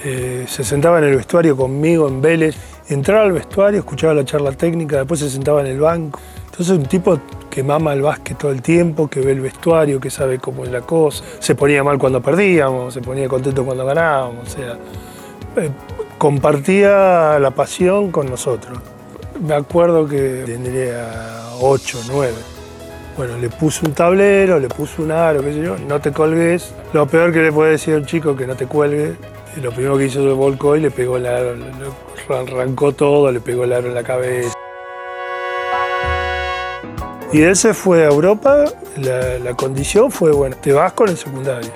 eh, 0.05 0.45
se 0.49 0.65
sentaba 0.65 0.99
en 0.99 1.05
el 1.05 1.17
vestuario 1.17 1.57
conmigo 1.57 2.09
en 2.09 2.21
Vélez. 2.21 2.76
Entraba 2.89 3.25
al 3.25 3.33
vestuario, 3.33 3.81
escuchaba 3.81 4.15
la 4.15 4.25
charla 4.25 4.53
técnica, 4.53 4.99
después 4.99 5.19
se 5.19 5.29
sentaba 5.29 5.61
en 5.61 5.67
el 5.67 5.81
banco. 5.81 6.21
Entonces 6.45 6.77
un 6.77 6.87
tipo 6.87 7.19
que 7.51 7.63
mama 7.63 7.93
el 7.93 8.03
básquet 8.03 8.39
todo 8.39 8.53
el 8.53 8.63
tiempo, 8.63 9.09
que 9.09 9.21
ve 9.21 9.33
el 9.33 9.41
vestuario, 9.41 9.99
que 9.99 10.09
sabe 10.09 10.39
cómo 10.39 10.65
es 10.65 10.71
la 10.71 10.83
cosa. 10.83 11.25
Se 11.41 11.55
ponía 11.55 11.83
mal 11.83 11.99
cuando 11.99 12.23
perdíamos, 12.23 12.95
se 12.95 13.01
ponía 13.01 13.29
contento 13.29 13.65
cuando 13.65 13.85
ganábamos. 13.85 14.47
O 14.47 14.51
sea, 14.51 14.79
eh, 15.57 15.71
compartía 16.17 17.39
la 17.41 17.51
pasión 17.51 18.13
con 18.13 18.31
nosotros. 18.31 18.79
Me 19.41 19.55
acuerdo 19.55 20.07
que 20.07 20.45
tendría 20.47 21.11
ocho, 21.61 21.99
nueve. 22.09 22.37
Bueno, 23.17 23.37
le 23.39 23.49
puse 23.49 23.85
un 23.85 23.95
tablero, 23.95 24.61
le 24.61 24.69
puse 24.69 25.03
un 25.03 25.11
aro, 25.11 25.43
qué 25.43 25.55
sé 25.55 25.63
yo, 25.63 25.77
no 25.89 26.01
te 26.01 26.13
colgues. 26.13 26.73
Lo 26.93 27.07
peor 27.07 27.33
que 27.33 27.41
le 27.43 27.51
puede 27.51 27.73
decir 27.73 27.95
a 27.95 27.97
un 27.97 28.07
chico 28.07 28.37
que 28.37 28.47
no 28.47 28.55
te 28.55 28.67
cuelgue. 28.67 29.17
Lo 29.61 29.73
primero 29.73 29.97
que 29.97 30.05
hizo 30.05 30.23
se 30.23 30.35
volcó 30.35 30.77
y 30.77 30.81
le 30.81 30.91
pegó 30.91 31.17
el 31.17 31.27
aro, 31.27 31.55
arrancó 32.35 32.93
todo, 32.93 33.31
le 33.31 33.41
pegó 33.41 33.65
el 33.65 33.73
aro 33.73 33.89
en 33.89 33.95
la 33.95 34.03
cabeza. 34.03 34.57
Y 37.33 37.43
él 37.43 37.57
se 37.57 37.75
fue 37.75 38.05
a 38.05 38.09
Europa, 38.09 38.65
la, 38.97 39.55
condición 39.55 40.11
fue, 40.11 40.31
bueno, 40.31 40.57
te 40.61 40.73
vas 40.73 40.93
con 40.93 41.09
el 41.09 41.17
secundario. 41.17 41.71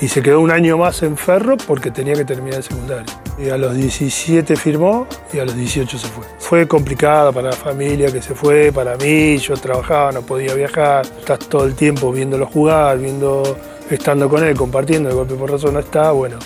Y 0.00 0.08
se 0.08 0.20
quedó 0.20 0.40
un 0.40 0.50
año 0.50 0.76
más 0.76 1.02
en 1.02 1.16
Ferro 1.16 1.56
porque 1.66 1.92
tenía 1.92 2.14
que 2.14 2.24
terminar 2.24 2.58
el 2.58 2.64
secundario. 2.64 3.06
Y 3.38 3.48
a 3.48 3.56
los 3.56 3.74
17 3.74 4.56
firmó 4.56 5.06
y 5.32 5.38
a 5.38 5.44
los 5.44 5.54
18 5.54 5.96
se 5.96 6.08
fue. 6.08 6.24
Fue 6.38 6.66
complicada 6.66 7.30
para 7.30 7.50
la 7.50 7.56
familia 7.56 8.10
que 8.10 8.20
se 8.20 8.34
fue, 8.34 8.72
para 8.72 8.96
mí, 8.96 9.38
yo 9.38 9.54
trabajaba, 9.54 10.10
no 10.10 10.22
podía 10.22 10.54
viajar. 10.54 11.06
Estás 11.06 11.38
todo 11.38 11.64
el 11.64 11.76
tiempo 11.76 12.10
viéndolo 12.10 12.46
jugar, 12.46 12.98
viendo, 12.98 13.56
estando 13.88 14.28
con 14.28 14.42
él, 14.42 14.56
compartiendo, 14.56 15.08
de 15.08 15.14
golpe 15.14 15.34
por 15.34 15.50
razón 15.50 15.74
no 15.74 15.80
está, 15.80 16.10
bueno, 16.10 16.38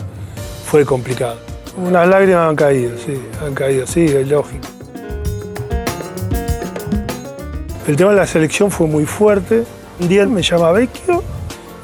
fue 0.67 0.85
complicado. 0.85 1.56
Unas 1.77 2.09
lágrimas 2.09 2.49
han 2.49 2.57
caído, 2.57 2.97
sí, 2.99 3.21
han 3.45 3.55
caído, 3.55 3.87
sí, 3.87 4.07
es 4.07 4.27
lógico. 4.29 4.67
El 7.87 7.97
tema 7.97 8.11
de 8.11 8.17
la 8.17 8.27
selección 8.27 8.71
fue 8.71 8.87
muy 8.87 9.05
fuerte. 9.05 9.65
Un 10.01 10.09
día 10.09 10.27
me 10.27 10.43
llama 10.43 10.73
Vecchio, 10.73 11.23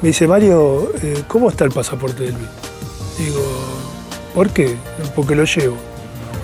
me 0.01 0.09
dice, 0.09 0.27
Mario, 0.27 0.91
eh, 1.01 1.23
¿cómo 1.27 1.49
está 1.49 1.63
el 1.65 1.71
pasaporte 1.71 2.23
de 2.23 2.31
Luis? 2.31 2.49
Digo, 3.17 3.41
¿por 4.33 4.49
qué? 4.49 4.75
Porque 5.15 5.35
lo 5.35 5.43
llevo. 5.43 5.77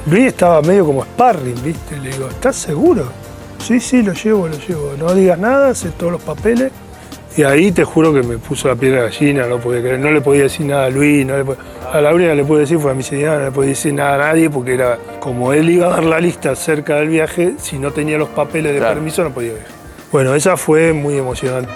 Luis 0.05 0.27
estaba 0.27 0.61
medio 0.61 0.85
como 0.85 1.03
sparring, 1.03 1.61
¿viste? 1.63 1.97
Le 1.97 2.11
digo, 2.11 2.29
¿estás 2.29 2.55
seguro? 2.55 3.11
Sí, 3.59 3.79
sí, 3.79 4.01
lo 4.01 4.13
llevo, 4.13 4.47
lo 4.47 4.57
llevo. 4.57 4.93
No 4.97 5.13
digas 5.13 5.37
nada, 5.37 5.73
sé 5.75 5.89
todos 5.89 6.11
los 6.11 6.21
papeles. 6.21 6.71
Y 7.37 7.43
ahí 7.43 7.71
te 7.71 7.83
juro 7.85 8.13
que 8.13 8.21
me 8.21 8.37
puso 8.37 8.67
la 8.67 8.75
piel 8.75 8.93
de 8.93 9.01
gallina, 9.01 9.45
no 9.47 9.59
podía 9.59 9.81
creer. 9.81 9.99
No 9.99 10.11
le 10.11 10.19
podía 10.19 10.43
decir 10.43 10.65
nada 10.65 10.85
a 10.85 10.89
Luis, 10.89 11.25
no 11.25 11.37
le 11.37 11.45
a 11.91 12.01
la 12.01 12.13
única 12.13 12.31
que 12.31 12.35
le 12.35 12.43
pude 12.45 12.61
decir 12.61 12.77
fue 12.79 12.91
a 12.91 12.93
mi 12.93 13.03
señora, 13.03 13.39
no 13.39 13.45
le 13.45 13.51
podía 13.51 13.69
decir 13.69 13.93
nada 13.93 14.15
a 14.15 14.17
nadie 14.17 14.49
porque 14.49 14.73
era 14.73 14.97
como 15.19 15.53
él 15.53 15.69
iba 15.69 15.87
a 15.87 15.89
dar 15.91 16.03
la 16.03 16.19
lista 16.19 16.51
acerca 16.51 16.95
del 16.97 17.07
viaje, 17.09 17.53
si 17.57 17.79
no 17.79 17.91
tenía 17.91 18.17
los 18.17 18.29
papeles 18.29 18.73
de 18.73 18.79
Claro. 18.79 18.95
permiso 18.95 19.23
no 19.23 19.31
podía 19.31 19.53
viajar. 19.53 19.69
Bueno, 20.11 20.35
esa 20.35 20.57
fue 20.57 20.91
muy 20.91 21.17
emocionante. 21.17 21.71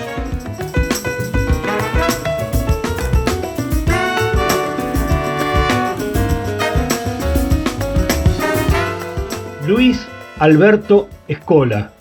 Luis 9.67 10.05
Alberto 10.39 11.07
Escola, 11.27 11.91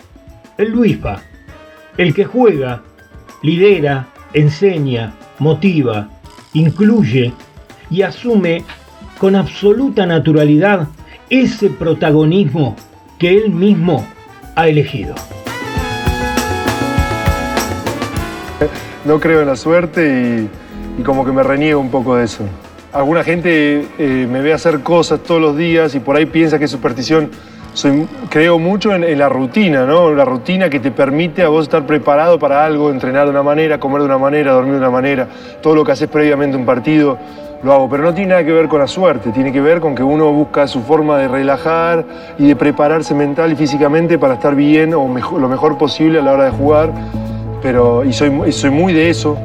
el 0.59 0.71
Luispa, 0.73 1.21
el 1.97 2.13
que 2.15 2.25
juega, 2.25 2.83
lidera, 3.43 4.09
enseña, 4.33 5.13
motiva, 5.39 6.09
incluye 6.55 7.33
y 7.91 8.03
asume 8.03 8.65
con 9.19 9.37
absoluta 9.37 10.07
naturalidad 10.07 10.89
ese 11.29 11.71
protagonismo 11.71 12.77
que 13.19 13.37
él 13.37 13.51
mismo 13.51 14.07
ha 14.57 14.69
elegido. 14.69 15.15
no 19.05 19.19
creo 19.21 19.41
en 19.41 19.49
la 19.49 19.57
suerte 19.57 20.49
y, 20.99 21.03
como 21.03 21.25
que 21.25 21.33
me 21.33 21.43
reniego 21.43 21.81
un 21.81 21.91
poco 21.91 22.17
de 22.17 22.25
eso. 22.25 22.45
Alguna 22.93 23.25
gente 23.25 23.87
eh, 23.99 24.29
me 24.31 24.43
ve 24.43 24.53
hacer 24.53 24.81
cosas 24.81 25.21
todos 25.21 25.41
los 25.41 25.57
días 25.57 25.95
y 25.95 26.01
por 26.01 26.17
ahí 26.17 26.27
piensa 26.27 26.59
que 26.59 26.67
es 26.67 26.71
superstición. 26.71 27.31
Soy, 27.75 28.07
creo 28.29 28.59
mucho 28.59 28.95
en, 28.95 29.03
en 29.03 29.19
la 29.19 29.31
rutina, 29.31 29.87
¿no? 29.87 30.13
La 30.15 30.27
rutina 30.27 30.69
que 30.69 30.79
te 30.79 30.91
permite 30.91 31.43
a 31.43 31.49
vos 31.49 31.63
estar 31.63 31.87
preparado 31.87 32.39
para 32.39 32.65
algo, 32.65 32.91
entrenar 32.91 33.25
de 33.25 33.31
una 33.31 33.43
manera, 33.43 33.81
comer 33.81 34.01
de 34.01 34.07
una 34.07 34.19
manera, 34.19 34.53
dormir 34.53 34.75
de 34.75 34.79
una 34.81 34.91
manera. 34.91 35.27
Todo 35.63 35.75
lo 35.77 35.85
que 35.85 35.93
haces 35.93 36.09
previamente 36.09 36.55
a 36.57 36.61
un 36.61 36.67
partido, 36.67 37.17
lo 37.63 37.73
hago, 37.73 37.89
pero 37.89 38.03
no 38.03 38.13
tiene 38.13 38.31
nada 38.31 38.45
que 38.45 38.53
ver 38.53 38.69
con 38.69 38.81
la 38.81 38.87
suerte, 38.87 39.31
tiene 39.31 39.53
que 39.53 39.61
ver 39.63 39.81
con 39.81 39.95
que 39.95 40.03
uno 40.03 40.31
busca 40.33 40.67
su 40.67 40.83
forma 40.83 41.17
de 41.17 41.29
relajar 41.29 42.05
y 42.39 42.47
de 42.49 42.57
prepararse 42.57 43.15
mental 43.15 43.53
y 43.53 43.57
físicamente 43.57 44.19
para 44.19 44.35
estar 44.35 44.55
bien 44.55 44.93
o 44.93 45.07
mejor- 45.09 45.41
lo 45.41 45.49
mejor 45.49 45.79
posible 45.79 46.19
a 46.19 46.23
la 46.23 46.33
hora 46.33 46.45
de 46.45 46.51
jugar. 46.51 46.91
Pero, 47.63 48.05
y 48.05 48.13
soy, 48.13 48.33
y 48.47 48.53
soy 48.53 48.71
muy 48.71 48.93
de 48.93 49.09
eso, 49.09 49.39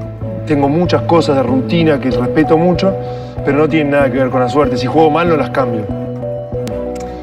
tengo 0.45 0.67
muchas 0.67 1.03
cosas 1.03 1.37
de 1.37 1.43
rutina 1.43 1.97
que 2.01 2.11
respeto 2.11 2.57
mucho, 2.57 2.93
pero 3.45 3.57
no 3.57 3.69
tienen 3.69 3.91
nada 3.91 4.11
que 4.11 4.17
ver 4.17 4.29
con 4.29 4.41
la 4.41 4.49
suerte. 4.49 4.75
Si 4.75 4.85
juego 4.87 5.09
mal 5.11 5.29
no 5.29 5.37
las 5.37 5.51
cambio. 5.51 6.06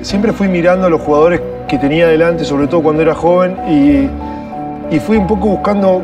Siempre 0.04 0.32
fui 0.34 0.48
mirando 0.48 0.86
a 0.86 0.90
los 0.90 1.00
jugadores 1.00 1.40
que 1.66 1.78
tenía 1.78 2.06
delante, 2.06 2.44
sobre 2.44 2.66
todo 2.66 2.82
cuando 2.82 3.00
era 3.00 3.14
joven, 3.14 3.56
y, 3.66 4.94
y 4.94 5.00
fui 5.00 5.16
un 5.16 5.26
poco 5.26 5.48
buscando 5.48 6.02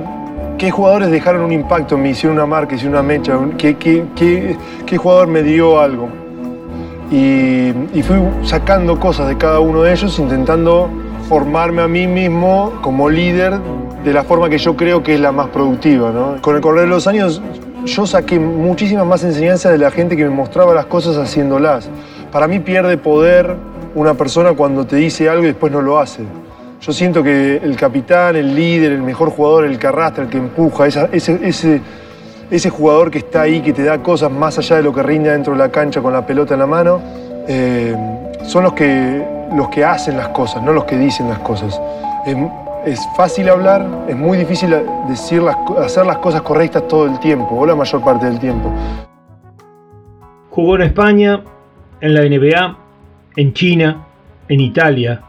qué 0.57 0.71
jugadores 0.71 1.11
dejaron 1.11 1.43
un 1.43 1.53
impacto 1.53 1.97
en 1.97 2.03
mí, 2.03 2.09
hicieron 2.11 2.39
una 2.39 2.47
marca, 2.47 2.75
hicieron 2.77 2.95
una 2.95 3.03
mecha, 3.03 3.39
qué, 3.59 3.77
qué- 3.77 4.05
qué- 4.17 4.57
qué 4.87 4.97
jugador 4.97 5.29
me 5.29 5.43
dio 5.43 5.79
algo. 5.79 6.09
Y, 7.11 7.75
y 7.93 8.03
fui 8.03 8.17
sacando 8.43 8.99
cosas 8.99 9.29
de 9.29 9.37
cada 9.37 9.61
uno 9.61 9.83
de 9.83 9.93
ellos, 9.93 10.19
intentando 10.19 10.89
formarme 11.29 11.83
a 11.83 11.89
mí 11.89 12.07
mismo 12.07 12.73
como 12.81 13.11
líder 13.11 13.59
de 14.03 14.13
la 14.15 14.23
forma 14.25 14.49
que 14.49 14.57
yo 14.57 14.77
creo 14.77 15.03
que 15.03 15.15
es 15.15 15.21
la 15.21 15.31
más 15.31 15.49
productiva. 15.49 16.11
¿no? 16.11 16.41
Con 16.41 16.55
el 16.57 16.63
correr 16.63 16.83
de 16.85 16.87
los 16.89 17.07
años, 17.07 17.43
yo 17.85 18.07
saqué 18.07 18.39
muchísimas 18.41 19.05
más 19.07 19.23
enseñanzas 19.25 19.73
de 19.73 19.79
la 19.79 19.91
gente 19.91 20.17
que 20.17 20.25
me 20.25 20.31
mostraba 20.31 20.73
las 20.73 20.87
cosas 20.87 21.19
haciéndolas. 21.19 21.91
Para 22.33 22.47
mí 22.49 22.61
pierde 22.61 22.97
poder 22.97 23.57
una 23.95 24.15
persona 24.15 24.53
cuando 24.53 24.87
te 24.87 24.97
dice 24.97 25.29
algo 25.29 25.45
y 25.45 25.47
después 25.47 25.73
no 25.73 25.83
lo 25.83 25.99
hace. 25.99 26.23
Yo 26.81 26.93
siento 26.93 27.23
que 27.23 27.57
el 27.57 27.77
capitán, 27.77 28.37
el 28.37 28.55
líder, 28.55 28.93
el 28.93 29.03
mejor 29.03 29.31
jugador, 29.31 29.65
el 29.65 29.79
que 29.79 29.87
arrastra, 29.87 30.25
el 30.25 30.31
que 30.31 30.39
empuja, 30.39 30.87
ese, 30.87 31.09
ese, 31.13 31.81
ese 32.51 32.71
jugador 32.71 33.11
que 33.11 33.19
está 33.19 33.43
ahí, 33.43 33.61
que 33.61 33.73
te 33.73 33.85
da 33.85 34.03
cosas 34.03 34.31
más 34.31 34.59
allá 34.59 34.77
de 34.77 34.83
lo 34.83 34.93
que 34.93 35.03
rinde 35.03 35.31
dentro 35.31 35.53
de 35.53 35.59
la 35.59 35.71
cancha 35.71 36.01
con 36.01 36.13
la 36.13 36.25
pelota 36.25 36.55
en 36.55 36.61
la 36.61 36.67
mano, 36.67 37.01
eh, 37.47 37.95
son 38.45 38.65
los 38.65 38.73
que, 38.73 39.23
los 39.55 39.69
que 39.69 39.85
hacen 39.85 40.17
las 40.17 40.29
cosas, 40.29 40.63
no 40.63 40.73
los 40.73 40.85
que 40.85 40.97
dicen 40.97 41.29
las 41.29 41.41
cosas. 41.41 41.81
Es, 42.87 43.07
fácil 43.15 43.51
hablar, 43.51 43.87
es 44.09 44.17
muy 44.17 44.39
difícil 44.39 44.75
decir 45.07 45.43
las, 45.43 45.55
hacer 45.85 46.07
las 46.07 46.17
cosas 46.19 46.41
correctas 46.41 46.89
todo 46.89 47.05
el 47.05 47.21
tiempo, 47.21 47.55
o 47.55 47.67
la 47.67 47.75
mayor 47.75 48.03
parte 48.03 48.25
del 48.25 48.39
tiempo. 48.39 48.73
Jugó 50.51 50.77
en 50.77 50.83
España, 50.83 51.45
en 52.01 52.15
la 52.15 52.23
NBA, 52.23 52.79
en 53.37 53.53
China, 53.53 54.07
en 54.49 54.61
Italia. 54.61 55.23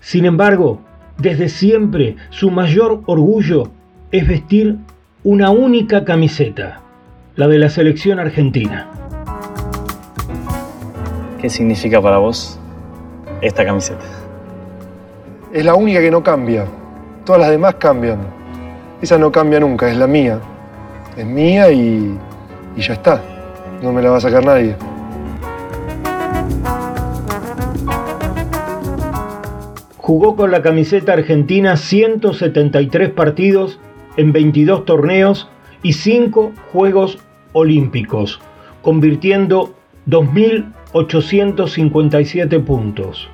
Sin 0.00 0.24
embargo, 0.24 0.80
desde 1.18 1.48
siempre 1.48 2.16
su 2.30 2.50
mayor 2.50 3.02
orgullo 3.06 3.70
es 4.10 4.26
vestir 4.26 4.76
una 5.24 5.50
única 5.50 6.04
camiseta, 6.04 6.80
la 7.36 7.48
de 7.48 7.58
la 7.58 7.68
selección 7.68 8.18
argentina. 8.18 8.88
¿Qué 11.40 11.48
significa 11.48 12.00
para 12.00 12.18
vos 12.18 12.58
esta 13.40 13.64
camiseta? 13.64 14.04
Es 15.52 15.64
la 15.64 15.74
única 15.74 16.00
que 16.00 16.10
no 16.10 16.22
cambia. 16.22 16.66
Todas 17.24 17.40
las 17.40 17.50
demás 17.50 17.74
cambian. 17.76 18.18
Esa 19.00 19.18
no 19.18 19.30
cambia 19.30 19.60
nunca, 19.60 19.88
es 19.88 19.96
la 19.96 20.06
mía. 20.06 20.40
Es 21.16 21.26
mía 21.26 21.70
y, 21.70 22.16
y 22.76 22.80
ya 22.80 22.94
está. 22.94 23.20
No 23.82 23.92
me 23.92 24.00
la 24.02 24.10
va 24.10 24.16
a 24.16 24.20
sacar 24.20 24.44
nadie. 24.44 24.76
Jugó 30.02 30.34
con 30.34 30.50
la 30.50 30.62
camiseta 30.62 31.12
argentina 31.12 31.76
173 31.76 33.10
partidos 33.10 33.78
en 34.16 34.32
22 34.32 34.84
torneos 34.84 35.48
y 35.84 35.92
5 35.92 36.54
Juegos 36.72 37.20
Olímpicos, 37.52 38.40
convirtiendo 38.82 39.76
2.857 40.08 42.64
puntos. 42.64 43.28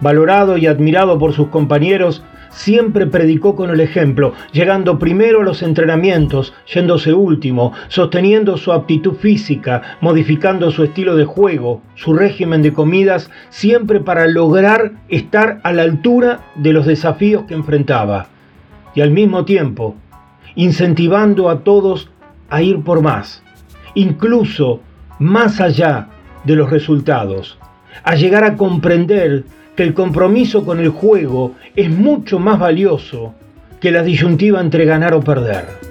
Valorado 0.00 0.56
y 0.56 0.66
admirado 0.66 1.18
por 1.18 1.34
sus 1.34 1.48
compañeros, 1.48 2.24
siempre 2.50 3.06
predicó 3.06 3.54
con 3.54 3.70
el 3.70 3.80
ejemplo, 3.80 4.34
llegando 4.52 4.98
primero 4.98 5.40
a 5.40 5.44
los 5.44 5.62
entrenamientos, 5.62 6.54
yéndose 6.72 7.12
último, 7.12 7.72
sosteniendo 7.88 8.56
su 8.56 8.72
aptitud 8.72 9.14
física, 9.14 9.82
modificando 10.00 10.70
su 10.70 10.84
estilo 10.84 11.16
de 11.16 11.24
juego, 11.24 11.82
su 11.94 12.14
régimen 12.14 12.62
de 12.62 12.72
comidas, 12.72 13.30
siempre 13.50 14.00
para 14.00 14.26
lograr 14.26 14.92
estar 15.08 15.60
a 15.62 15.72
la 15.72 15.82
altura 15.82 16.40
de 16.54 16.72
los 16.72 16.86
desafíos 16.86 17.44
que 17.44 17.54
enfrentaba. 17.54 18.28
Y 18.94 19.00
al 19.00 19.10
mismo 19.10 19.44
tiempo, 19.44 19.96
incentivando 20.54 21.50
a 21.50 21.60
todos 21.60 22.10
a 22.50 22.62
ir 22.62 22.82
por 22.82 23.02
más, 23.02 23.42
incluso 23.94 24.80
más 25.18 25.60
allá 25.60 26.08
de 26.44 26.56
los 26.56 26.70
resultados, 26.70 27.58
a 28.04 28.14
llegar 28.14 28.44
a 28.44 28.56
comprender 28.56 29.44
que 29.78 29.84
el 29.84 29.94
compromiso 29.94 30.64
con 30.64 30.80
el 30.80 30.88
juego 30.88 31.54
es 31.76 31.88
mucho 31.88 32.40
más 32.40 32.58
valioso 32.58 33.32
que 33.78 33.92
la 33.92 34.02
disyuntiva 34.02 34.60
entre 34.60 34.84
ganar 34.84 35.14
o 35.14 35.20
perder. 35.20 35.87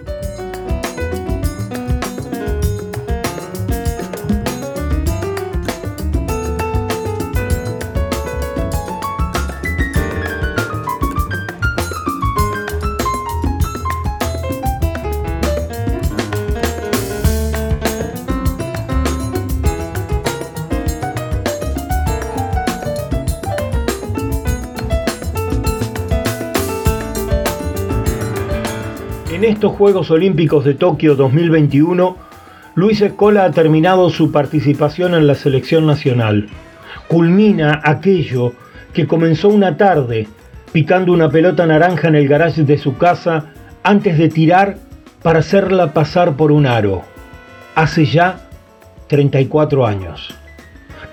Estos 29.57 29.75
Juegos 29.75 30.11
Olímpicos 30.11 30.65
de 30.65 30.75
Tokio 30.75 31.15
2021, 31.15 32.15
Luis 32.75 33.01
Escola 33.01 33.45
ha 33.45 33.49
terminado 33.49 34.11
su 34.11 34.31
participación 34.31 35.15
en 35.15 35.25
la 35.25 35.33
selección 35.33 35.87
nacional. 35.87 36.47
Culmina 37.07 37.81
aquello 37.83 38.53
que 38.93 39.07
comenzó 39.07 39.49
una 39.49 39.75
tarde 39.75 40.27
picando 40.71 41.11
una 41.11 41.31
pelota 41.31 41.65
naranja 41.65 42.07
en 42.07 42.13
el 42.13 42.27
garage 42.27 42.65
de 42.65 42.77
su 42.77 42.97
casa 42.97 43.47
antes 43.81 44.19
de 44.19 44.29
tirar 44.29 44.77
para 45.23 45.39
hacerla 45.39 45.91
pasar 45.91 46.35
por 46.35 46.51
un 46.51 46.67
aro. 46.67 47.01
Hace 47.73 48.05
ya 48.05 48.47
34 49.07 49.87
años. 49.87 50.35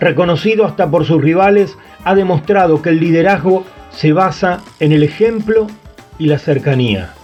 Reconocido 0.00 0.66
hasta 0.66 0.90
por 0.90 1.06
sus 1.06 1.22
rivales, 1.22 1.78
ha 2.04 2.14
demostrado 2.14 2.82
que 2.82 2.90
el 2.90 3.00
liderazgo 3.00 3.64
se 3.90 4.12
basa 4.12 4.60
en 4.80 4.92
el 4.92 5.02
ejemplo 5.02 5.66
y 6.18 6.26
la 6.26 6.38
cercanía. 6.38 7.14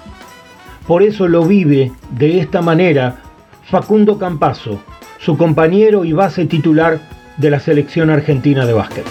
Por 0.86 1.02
eso 1.02 1.28
lo 1.28 1.44
vive 1.44 1.92
de 2.10 2.40
esta 2.40 2.62
manera 2.62 3.22
Facundo 3.70 4.18
Campazo, 4.18 4.80
su 5.18 5.36
compañero 5.36 6.04
y 6.04 6.12
base 6.12 6.46
titular 6.46 7.00
de 7.36 7.50
la 7.50 7.60
selección 7.60 8.10
argentina 8.10 8.66
de 8.66 8.72
básquet. 8.72 9.04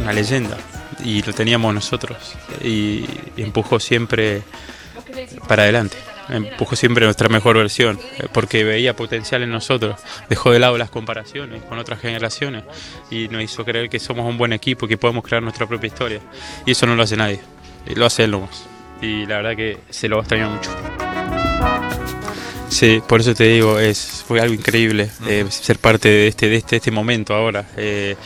Una 0.00 0.12
leyenda 0.12 0.56
y 1.04 1.22
lo 1.22 1.32
teníamos 1.32 1.74
nosotros 1.74 2.36
y 2.62 3.04
empujó 3.36 3.80
siempre 3.80 4.42
para 5.48 5.64
adelante. 5.64 5.96
Empujó 6.28 6.76
siempre 6.76 7.04
nuestra 7.04 7.28
mejor 7.28 7.56
versión 7.56 7.98
eh, 8.18 8.26
porque 8.32 8.64
veía 8.64 8.94
potencial 8.96 9.42
en 9.42 9.50
nosotros. 9.50 10.00
Dejó 10.28 10.50
de 10.50 10.58
lado 10.58 10.78
las 10.78 10.90
comparaciones 10.90 11.62
con 11.62 11.78
otras 11.78 12.00
generaciones 12.00 12.64
y 13.10 13.28
nos 13.28 13.42
hizo 13.42 13.64
creer 13.64 13.88
que 13.88 13.98
somos 13.98 14.28
un 14.28 14.38
buen 14.38 14.52
equipo 14.52 14.88
que 14.88 14.96
podemos 14.96 15.24
crear 15.24 15.42
nuestra 15.42 15.66
propia 15.66 15.88
historia. 15.88 16.20
Y 16.64 16.72
eso 16.72 16.86
no 16.86 16.96
lo 16.96 17.02
hace 17.02 17.16
nadie, 17.16 17.40
eh, 17.86 17.94
lo 17.94 18.06
hace 18.06 18.24
él 18.24 18.32
nomás. 18.32 18.66
Y 19.00 19.26
la 19.26 19.36
verdad 19.36 19.56
que 19.56 19.78
se 19.90 20.08
lo 20.08 20.16
va 20.16 20.22
a 20.22 20.24
extrañar 20.24 20.50
mucho. 20.50 20.70
Sí, 22.68 23.00
por 23.06 23.20
eso 23.20 23.34
te 23.34 23.44
digo, 23.44 23.78
es, 23.78 24.24
fue 24.26 24.40
algo 24.40 24.54
increíble 24.54 25.08
eh, 25.26 25.46
ser 25.48 25.78
parte 25.78 26.08
de 26.08 26.28
este, 26.28 26.48
de 26.48 26.56
este, 26.56 26.76
este 26.76 26.90
momento 26.90 27.34
ahora. 27.34 27.66
Eh, 27.76 28.16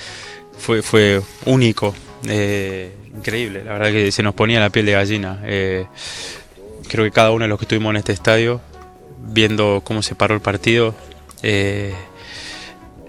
fue, 0.58 0.82
fue 0.82 1.20
único, 1.46 1.94
eh, 2.26 2.92
increíble, 3.14 3.64
la 3.64 3.72
verdad 3.72 3.92
que 3.92 4.12
se 4.12 4.22
nos 4.22 4.34
ponía 4.34 4.60
la 4.60 4.70
piel 4.70 4.86
de 4.86 4.92
gallina. 4.92 5.40
Eh, 5.44 5.86
creo 6.90 7.04
que 7.04 7.10
cada 7.10 7.30
uno 7.30 7.44
de 7.44 7.48
los 7.48 7.58
que 7.58 7.64
estuvimos 7.64 7.90
en 7.90 7.96
este 7.96 8.12
estadio, 8.12 8.60
viendo 9.22 9.80
cómo 9.84 10.02
se 10.02 10.14
paró 10.14 10.34
el 10.34 10.40
partido, 10.40 10.94
eh, 11.42 11.94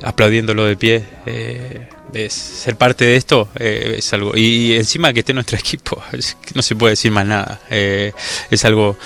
aplaudiéndolo 0.04 0.65
de 0.65 0.76
pie, 0.78 1.04
eh, 1.26 1.88
es, 2.13 2.34
ser 2.34 2.76
parte 2.76 3.06
de 3.06 3.15
esto 3.15 3.48
eh, 3.58 3.96
es 4.00 4.13
algo. 4.13 4.36
Y, 4.36 4.74
y 4.74 4.76
encima 4.76 5.13
que 5.13 5.20
esté 5.20 5.34
nuestro 5.34 5.58
equipo, 5.60 6.02
es 6.12 6.38
no 6.56 6.62
se 6.62 6.76
puede 6.76 6.91
decir 6.94 7.12
más 7.12 7.26
nada. 7.26 7.60
Eh, 7.70 8.12
es 8.50 8.65
algo 8.65 8.98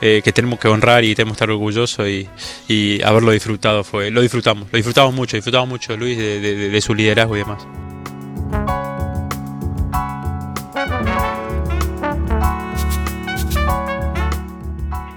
eh, 0.00 0.20
que 0.24 0.32
tenemos 0.32 0.58
que 0.58 0.68
honrar 0.68 1.04
y 1.04 1.14
tenemos 1.14 1.32
que 1.34 1.36
estar 1.44 1.50
orgullosos 1.50 2.08
y, 2.08 2.28
y 2.68 3.02
haberlo 3.02 3.30
disfrutado. 3.32 3.84
fue 3.84 4.10
Lo 4.10 4.20
disfrutamos, 4.20 4.68
lo 4.70 4.76
disfrutamos 4.76 5.14
mucho, 5.14 5.36
disfrutamos 5.36 5.68
mucho 5.68 5.96
Luis, 5.96 6.18
de- 6.18 6.40
de- 6.40 6.68
de 6.68 6.80
su 6.80 6.94
liderazgo 6.94 7.36
y 7.36 7.40
demás. 7.40 7.66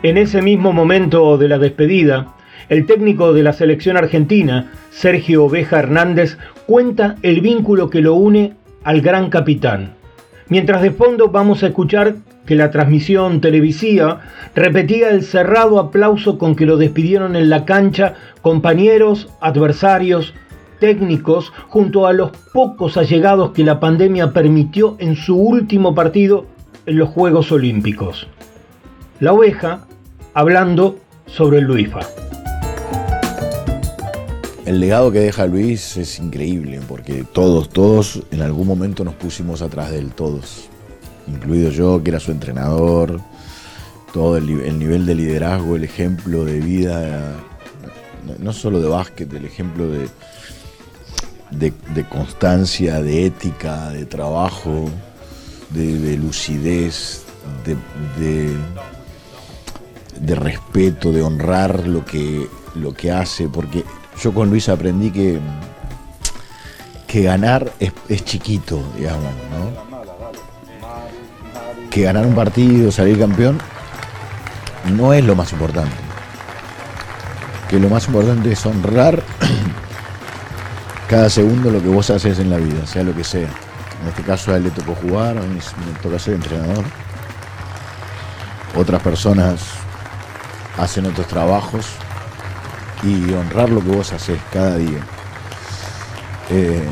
En 0.05 0.19
ese 0.19 0.43
mismo 0.43 0.71
momento 0.71 1.35
de 1.39 1.47
la 1.47 1.57
despedida, 1.57 2.35
el 2.69 2.85
técnico 2.85 3.33
de 3.33 3.41
la 3.41 3.53
selección 3.53 3.97
argentina, 3.97 4.71
Sergio 4.91 5.45
Oveja 5.45 5.79
Hernández, 5.79 6.37
cuenta 6.67 7.15
el 7.23 7.41
vínculo 7.41 7.89
que 7.89 8.01
lo 8.01 8.13
une 8.13 8.53
al 8.83 9.01
gran 9.01 9.31
capitán. 9.31 9.95
Mientras 10.47 10.83
de 10.83 10.91
fondo 10.91 11.29
vamos 11.29 11.63
a 11.63 11.67
escuchar 11.69 12.17
que 12.45 12.53
la 12.53 12.69
transmisión 12.69 13.41
televisiva 13.41 14.21
repetía 14.53 15.09
el 15.09 15.23
cerrado 15.23 15.79
aplauso 15.79 16.37
con 16.37 16.55
que 16.55 16.67
lo 16.67 16.77
despidieron 16.77 17.35
en 17.35 17.49
la 17.49 17.65
cancha 17.65 18.13
compañeros, 18.43 19.29
adversarios, 19.41 20.35
técnicos, 20.79 21.51
junto 21.67 22.05
a 22.05 22.13
los 22.13 22.29
pocos 22.53 22.97
allegados 22.97 23.53
que 23.53 23.63
la 23.63 23.79
pandemia 23.79 24.33
permitió 24.33 24.97
en 24.99 25.15
su 25.15 25.35
último 25.35 25.95
partido 25.95 26.45
en 26.85 26.99
los 26.99 27.09
Juegos 27.09 27.51
Olímpicos. 27.51 28.27
La 29.19 29.33
oveja 29.33 29.87
hablando 30.35 30.99
sobre 31.27 31.59
el 31.59 31.63
Luifa. 31.63 32.01
El 34.65 34.81
legado 34.81 35.11
que 35.11 35.19
deja 35.19 35.45
Luis 35.47 35.95
es 35.95 36.19
increíble 36.19 36.81
porque 36.87 37.23
todos, 37.23 37.69
todos 37.69 38.21
en 38.31 38.41
algún 38.41 38.67
momento 38.67 39.05
nos 39.05 39.13
pusimos 39.13 39.61
atrás 39.61 39.91
de 39.91 39.99
él, 39.99 40.11
todos. 40.11 40.67
Incluido 41.27 41.71
yo, 41.71 42.03
que 42.03 42.09
era 42.11 42.19
su 42.19 42.31
entrenador, 42.31 43.21
todo 44.13 44.35
el, 44.37 44.49
el 44.61 44.77
nivel 44.77 45.05
de 45.05 45.15
liderazgo, 45.15 45.77
el 45.77 45.85
ejemplo 45.85 46.43
de 46.43 46.59
vida, 46.59 47.33
no 48.39 48.51
solo 48.51 48.81
de 48.81 48.89
básquet, 48.89 49.31
el 49.33 49.45
ejemplo 49.45 49.87
de, 49.87 50.09
de, 51.51 51.71
de 51.93 52.03
constancia, 52.09 53.01
de 53.01 53.25
ética, 53.25 53.89
de 53.91 54.05
trabajo, 54.05 54.89
de, 55.69 55.97
de 55.97 56.17
lucidez, 56.17 57.23
de, 57.65 58.49
de, 60.19 60.35
respeto, 60.35 61.11
de 61.11 61.21
honrar 61.21 61.87
lo 61.87 62.05
que, 62.05 62.47
lo 62.75 62.93
que 62.93 63.11
hace, 63.11 63.47
porque 63.47 63.83
yo 64.21 64.33
con 64.33 64.49
Luis 64.49 64.69
aprendí 64.69 65.11
que, 65.11 65.39
que 67.07 67.23
ganar 67.23 67.71
es, 67.79 67.91
es 68.09 68.23
chiquito, 68.23 68.81
digamos, 68.97 69.23
¿no? 69.23 69.85
Que 71.89 72.01
ganar 72.03 72.25
un 72.25 72.35
partido, 72.35 72.91
salir 72.91 73.17
campeón, 73.19 73.57
no 74.93 75.13
es 75.13 75.23
lo 75.23 75.35
más 75.35 75.51
importante. 75.53 75.95
Que 77.69 77.79
lo 77.79 77.89
más 77.89 78.07
importante 78.07 78.51
es 78.51 78.65
honrar 78.65 79.23
cada 81.09 81.29
segundo 81.29 81.71
lo 81.71 81.81
que 81.81 81.87
vos 81.87 82.09
haces 82.09 82.39
en 82.39 82.49
la 82.49 82.57
vida, 82.57 82.85
sea 82.85 83.03
lo 83.03 83.15
que 83.15 83.23
sea. 83.23 83.49
En 84.01 84.09
este 84.09 84.23
caso 84.23 84.53
a 84.53 84.57
él 84.57 84.65
le 84.65 84.71
tocó 84.71 84.93
jugar, 84.95 85.37
a 85.37 85.41
mí 85.41 85.55
me 85.55 85.99
toca 86.01 86.19
ser 86.19 86.35
entrenador. 86.35 86.83
Otras 88.75 89.01
personas 89.01 89.61
hacen 90.77 91.05
otros 91.05 91.27
trabajos 91.27 91.85
y 93.03 93.33
honrar 93.33 93.69
lo 93.69 93.81
que 93.81 93.89
vos 93.89 94.11
haces 94.13 94.39
cada 94.51 94.75
día. 94.77 94.99
Eh, 96.49 96.87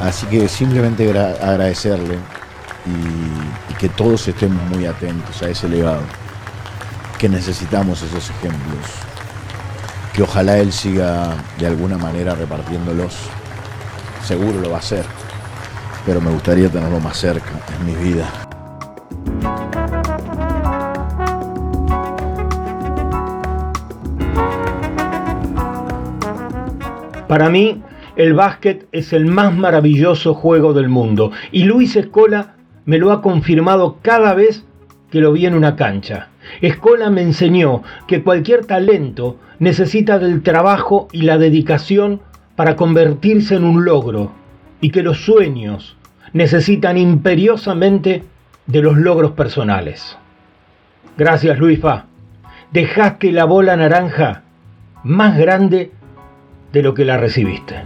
así 0.00 0.26
que 0.26 0.48
simplemente 0.48 1.08
agra- 1.08 1.36
agradecerle 1.42 2.16
y, 2.86 3.72
y 3.72 3.74
que 3.76 3.88
todos 3.88 4.26
estemos 4.28 4.62
muy 4.70 4.86
atentos 4.86 5.42
a 5.42 5.48
ese 5.48 5.68
legado, 5.68 6.02
que 7.18 7.28
necesitamos 7.28 8.00
esos 8.02 8.30
ejemplos, 8.30 8.86
que 10.14 10.22
ojalá 10.22 10.58
él 10.58 10.72
siga 10.72 11.34
de 11.58 11.66
alguna 11.66 11.98
manera 11.98 12.34
repartiéndolos, 12.34 13.16
seguro 14.26 14.60
lo 14.60 14.70
va 14.70 14.76
a 14.76 14.80
hacer, 14.80 15.04
pero 16.06 16.20
me 16.20 16.30
gustaría 16.30 16.70
tenerlo 16.70 17.00
más 17.00 17.18
cerca 17.18 17.50
en 17.78 17.86
mi 17.86 17.94
vida. 17.94 18.47
Para 27.28 27.50
mí, 27.50 27.82
el 28.16 28.32
básquet 28.32 28.88
es 28.90 29.12
el 29.12 29.26
más 29.26 29.54
maravilloso 29.54 30.34
juego 30.34 30.72
del 30.72 30.88
mundo 30.88 31.30
y 31.52 31.64
Luis 31.64 31.94
Escola 31.94 32.54
me 32.86 32.98
lo 32.98 33.12
ha 33.12 33.20
confirmado 33.20 33.98
cada 34.00 34.34
vez 34.34 34.64
que 35.10 35.20
lo 35.20 35.32
vi 35.32 35.46
en 35.46 35.54
una 35.54 35.76
cancha. 35.76 36.28
Escola 36.62 37.10
me 37.10 37.20
enseñó 37.22 37.82
que 38.06 38.22
cualquier 38.22 38.64
talento 38.64 39.36
necesita 39.58 40.18
del 40.18 40.42
trabajo 40.42 41.08
y 41.12 41.22
la 41.22 41.36
dedicación 41.36 42.22
para 42.56 42.76
convertirse 42.76 43.56
en 43.56 43.64
un 43.64 43.84
logro 43.84 44.32
y 44.80 44.90
que 44.90 45.02
los 45.02 45.24
sueños 45.24 45.96
necesitan 46.32 46.96
imperiosamente 46.96 48.24
de 48.66 48.82
los 48.82 48.96
logros 48.96 49.32
personales. 49.32 50.16
Gracias 51.18 51.58
Luis 51.58 51.78
Fa. 51.78 52.06
Dejaste 52.72 53.32
la 53.32 53.44
bola 53.44 53.76
naranja 53.76 54.44
más 55.04 55.36
grande 55.38 55.92
de 56.72 56.82
lo 56.82 56.94
que 56.94 57.04
la 57.04 57.16
recibiste. 57.16 57.76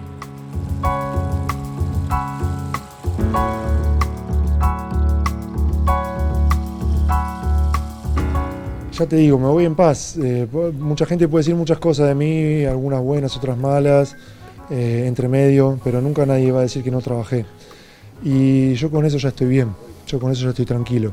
Ya 8.93 9.07
te 9.07 9.17
digo, 9.17 9.39
me 9.39 9.49
voy 9.49 9.65
en 9.65 9.75
paz. 9.75 10.17
Eh, 10.23 10.47
mucha 10.79 11.07
gente 11.07 11.27
puede 11.27 11.41
decir 11.41 11.55
muchas 11.55 11.79
cosas 11.79 12.09
de 12.09 12.15
mí, 12.15 12.65
algunas 12.65 13.01
buenas, 13.01 13.37
otras 13.37 13.57
malas, 13.57 14.17
eh, 14.71 15.05
entre 15.07 15.29
medio, 15.29 15.81
pero 15.83 16.01
nunca 16.01 16.27
nadie 16.27 16.53
va 16.53 16.61
a 16.61 16.63
decir 16.63 16.83
que 16.83 16.91
no 16.91 17.01
trabajé. 17.01 17.47
Y 18.23 18.75
yo 18.75 18.91
con 18.91 19.05
eso 19.05 19.19
ya 19.19 19.31
estoy 19.31 19.49
bien, 19.49 19.71
yo 20.07 20.21
con 20.21 20.31
eso 20.31 20.45
ya 20.45 20.51
estoy 20.51 20.67
tranquilo. 20.67 21.13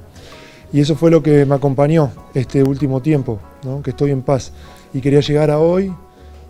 Y 0.71 0.81
eso 0.81 0.95
fue 0.95 1.09
lo 1.09 1.23
que 1.23 1.45
me 1.45 1.55
acompañó 1.55 2.11
este 2.33 2.61
último 2.61 3.01
tiempo, 3.01 3.39
¿no? 3.63 3.81
que 3.81 3.91
estoy 3.91 4.11
en 4.11 4.21
paz. 4.21 4.51
Y 4.93 5.01
quería 5.01 5.21
llegar 5.21 5.49
a 5.49 5.59
hoy 5.59 5.91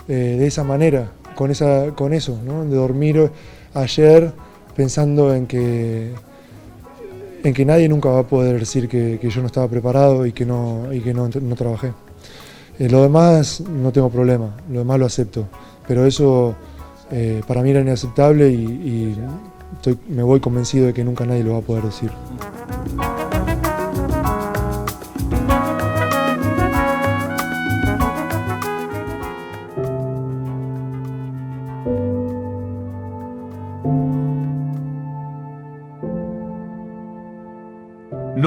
eh, 0.09 0.37
de 0.39 0.47
esa 0.47 0.63
manera, 0.63 1.11
con, 1.35 1.51
esa, 1.51 1.91
con 1.95 2.13
eso, 2.13 2.39
¿no? 2.43 2.65
de 2.65 2.75
dormir 2.75 3.31
ayer 3.75 4.33
pensando 4.75 5.33
en 5.35 5.45
que, 5.45 6.11
en 7.43 7.53
que 7.53 7.63
nadie 7.63 7.87
nunca 7.87 8.09
va 8.09 8.21
a 8.21 8.27
poder 8.27 8.59
decir 8.59 8.89
que, 8.89 9.19
yo 9.21 9.41
no 9.41 9.47
estaba 9.47 9.67
preparado 9.67 10.25
y 10.25 10.31
que 10.31 10.45
no, 10.45 10.91
y 10.91 11.01
que 11.01 11.13
no, 11.13 11.29
no 11.29 11.55
trabajé. 11.55 11.93
Eh, 12.79 12.89
lo 12.89 13.03
demás 13.03 13.61
no 13.61 13.91
tengo 13.91 14.09
problema, 14.09 14.57
lo 14.71 14.79
demás 14.79 14.97
lo 14.97 15.05
acepto, 15.05 15.45
pero 15.87 16.05
eso 16.05 16.55
eh, 17.11 17.41
para 17.45 17.61
mí 17.61 17.69
era 17.71 17.81
inaceptable 17.81 18.49
y, 18.49 19.15
me 20.09 20.23
voy 20.23 20.39
convencido 20.39 20.87
de 20.87 20.93
que 20.93 21.03
nunca 21.03 21.25
nadie 21.25 21.43
lo 21.43 21.53
va 21.53 21.59
a 21.59 21.61
poder 21.61 21.83
decir. 21.83 22.09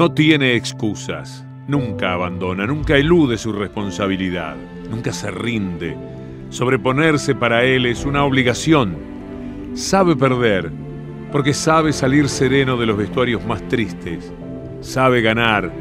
No 0.03 0.11
tiene 0.11 0.57
excusas, 0.57 1.45
nunca 1.65 2.11
abandona, 2.11 2.67
nunca 2.67 2.97
elude 2.97 3.37
su 3.37 3.53
responsabilidad, 3.53 4.57
nunca 4.89 5.13
se 5.13 5.31
rinde. 5.31 5.95
Sobreponerse 6.49 7.35
para 7.35 7.63
él 7.63 7.85
es 7.85 8.03
una 8.03 8.25
obligación. 8.25 8.97
Sabe 9.75 10.17
perder, 10.17 10.69
porque 11.31 11.53
sabe 11.53 11.93
salir 11.93 12.27
sereno 12.27 12.75
de 12.75 12.85
los 12.85 12.97
vestuarios 12.97 13.45
más 13.45 13.65
tristes. 13.69 14.29
Sabe 14.81 15.21
ganar, 15.21 15.71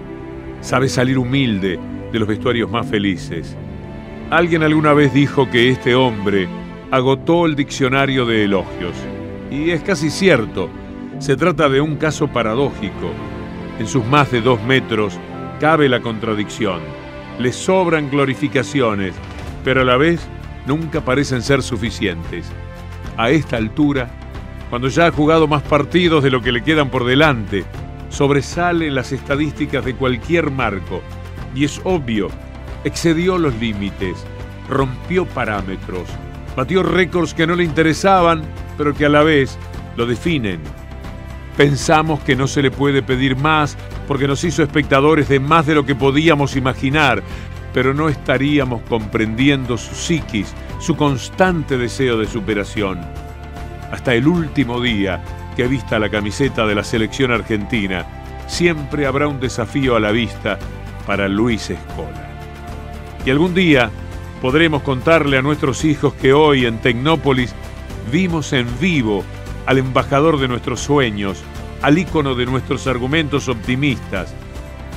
sabe 0.60 0.88
salir 0.88 1.18
humilde 1.18 1.80
de 2.12 2.18
los 2.20 2.28
vestuarios 2.28 2.70
más 2.70 2.86
felices. 2.86 3.56
Alguien 4.30 4.62
alguna 4.62 4.92
vez 4.92 5.12
dijo 5.12 5.50
que 5.50 5.68
este 5.68 5.96
hombre 5.96 6.46
agotó 6.92 7.44
el 7.44 7.56
diccionario 7.56 8.24
de 8.24 8.44
elogios. 8.44 8.94
Y 9.50 9.70
es 9.70 9.82
casi 9.82 10.10
cierto, 10.10 10.70
se 11.18 11.36
trata 11.36 11.68
de 11.68 11.80
un 11.80 11.96
caso 11.96 12.28
paradójico. 12.28 13.10
En 13.82 13.88
sus 13.88 14.06
más 14.06 14.30
de 14.30 14.40
dos 14.40 14.62
metros 14.62 15.18
cabe 15.58 15.88
la 15.88 16.00
contradicción. 16.00 16.82
Le 17.40 17.52
sobran 17.52 18.10
glorificaciones, 18.10 19.12
pero 19.64 19.80
a 19.80 19.84
la 19.84 19.96
vez 19.96 20.24
nunca 20.68 21.00
parecen 21.00 21.42
ser 21.42 21.64
suficientes. 21.64 22.46
A 23.16 23.30
esta 23.30 23.56
altura, 23.56 24.08
cuando 24.70 24.86
ya 24.86 25.08
ha 25.08 25.10
jugado 25.10 25.48
más 25.48 25.64
partidos 25.64 26.22
de 26.22 26.30
lo 26.30 26.40
que 26.40 26.52
le 26.52 26.62
quedan 26.62 26.90
por 26.90 27.04
delante, 27.04 27.64
sobresale 28.08 28.86
en 28.86 28.94
las 28.94 29.10
estadísticas 29.10 29.84
de 29.84 29.96
cualquier 29.96 30.52
marco. 30.52 31.02
Y 31.52 31.64
es 31.64 31.80
obvio, 31.82 32.28
excedió 32.84 33.36
los 33.36 33.52
límites, 33.56 34.24
rompió 34.68 35.26
parámetros, 35.26 36.08
batió 36.56 36.84
récords 36.84 37.34
que 37.34 37.48
no 37.48 37.56
le 37.56 37.64
interesaban, 37.64 38.44
pero 38.78 38.94
que 38.94 39.06
a 39.06 39.08
la 39.08 39.24
vez 39.24 39.58
lo 39.96 40.06
definen. 40.06 40.60
Pensamos 41.56 42.20
que 42.20 42.34
no 42.34 42.46
se 42.46 42.62
le 42.62 42.70
puede 42.70 43.02
pedir 43.02 43.36
más 43.36 43.76
porque 44.08 44.26
nos 44.26 44.42
hizo 44.44 44.62
espectadores 44.62 45.28
de 45.28 45.40
más 45.40 45.66
de 45.66 45.74
lo 45.74 45.84
que 45.84 45.94
podíamos 45.94 46.56
imaginar, 46.56 47.22
pero 47.74 47.94
no 47.94 48.08
estaríamos 48.08 48.82
comprendiendo 48.82 49.76
su 49.76 49.94
psiquis, 49.94 50.54
su 50.80 50.96
constante 50.96 51.76
deseo 51.76 52.18
de 52.18 52.26
superación. 52.26 53.00
Hasta 53.90 54.14
el 54.14 54.26
último 54.26 54.80
día 54.80 55.22
que 55.56 55.68
vista 55.68 55.98
la 55.98 56.08
camiseta 56.08 56.66
de 56.66 56.74
la 56.74 56.84
selección 56.84 57.30
argentina, 57.30 58.06
siempre 58.46 59.06
habrá 59.06 59.28
un 59.28 59.40
desafío 59.40 59.96
a 59.96 60.00
la 60.00 60.10
vista 60.10 60.58
para 61.06 61.28
Luis 61.28 61.70
Escola. 61.70 62.28
Y 63.24 63.30
algún 63.30 63.54
día 63.54 63.90
podremos 64.40 64.82
contarle 64.82 65.38
a 65.38 65.42
nuestros 65.42 65.84
hijos 65.84 66.14
que 66.14 66.32
hoy 66.32 66.66
en 66.66 66.78
Tecnópolis 66.78 67.54
vimos 68.10 68.52
en 68.52 68.66
vivo 68.80 69.24
al 69.66 69.78
embajador 69.78 70.38
de 70.38 70.48
nuestros 70.48 70.80
sueños, 70.80 71.42
al 71.82 71.98
ícono 71.98 72.34
de 72.34 72.46
nuestros 72.46 72.86
argumentos 72.86 73.48
optimistas, 73.48 74.34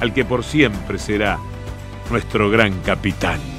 al 0.01 0.13
que 0.13 0.25
por 0.25 0.43
siempre 0.43 0.97
será 0.97 1.39
nuestro 2.09 2.49
gran 2.49 2.73
capitán. 2.81 3.54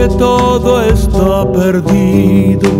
Que 0.00 0.08
todo 0.16 0.80
está 0.80 1.52
perdido? 1.52 2.70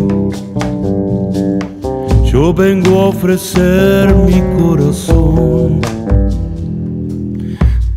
Yo 2.25 2.55
vengo 2.55 2.99
a 2.99 3.07
ofrecer 3.09 4.15
mi 4.15 4.41
corazón. 4.59 5.83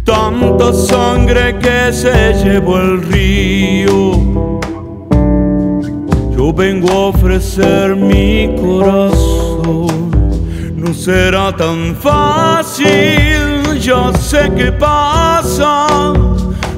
Tanta 0.04 0.74
sangre 0.74 1.58
que 1.58 1.94
se 1.94 2.34
llevó 2.44 2.80
el 2.80 3.02
río. 3.04 4.60
Yo 6.36 6.52
vengo 6.52 6.92
a 6.92 7.08
ofrecer 7.14 7.96
mi 7.96 8.54
corazón. 8.58 10.12
No 10.76 10.94
será 10.94 11.56
tan 11.56 11.96
fácil, 11.96 13.80
ya 13.80 14.12
sé 14.18 14.52
qué 14.58 14.70
pasa 14.74 16.23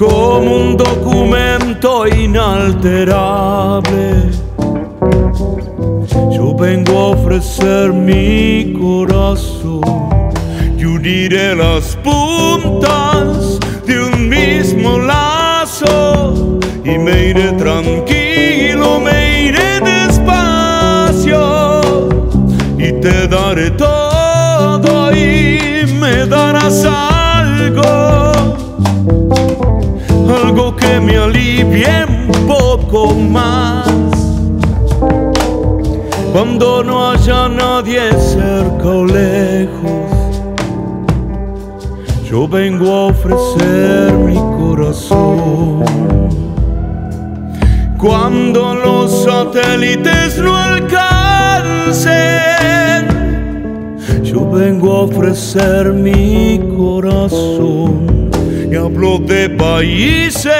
como 0.00 0.56
un 0.56 0.76
documento 0.78 2.06
inalterable. 2.06 4.30
Yo 6.32 6.56
vengo 6.56 6.98
a 6.98 7.08
ofrecer 7.08 7.92
mi 7.92 8.72
corazón 8.72 9.82
y 10.78 10.86
uniré 10.86 11.54
las 11.54 11.96
puntas 11.96 13.58
de 13.86 14.02
un 14.02 14.26
mismo 14.26 14.98
lazo 14.98 16.58
y 16.82 16.96
me 16.96 17.28
iré 17.28 17.52
tranquilo, 17.52 19.00
me 19.00 19.48
iré 19.48 19.80
despacio 19.80 21.42
y 22.78 22.90
te 23.02 23.28
daré 23.28 23.70
todo 23.72 25.12
y 25.12 25.84
me 26.00 26.26
darás 26.26 26.86
algo 26.86 28.30
que 30.90 31.00
me 31.00 31.16
alivie 31.16 32.04
un 32.08 32.46
poco 32.46 33.14
más. 33.14 33.86
Cuando 36.32 36.82
no 36.82 37.10
haya 37.10 37.48
nadie 37.48 38.12
cerca 38.18 38.88
o 38.88 39.04
lejos, 39.04 40.08
yo 42.28 42.48
vengo 42.48 42.88
a 42.92 43.06
ofrecer 43.06 44.12
mi 44.14 44.38
corazón. 44.58 45.84
Cuando 47.98 48.74
los 48.74 49.24
satélites 49.24 50.38
no 50.38 50.56
alcancen, 50.56 52.10
yo 54.24 54.50
vengo 54.50 54.92
a 54.96 55.00
ofrecer 55.02 55.92
mi 55.92 56.58
corazón 56.76 58.30
y 58.70 58.76
hablo 58.76 59.18
de 59.18 59.50
países 59.50 60.54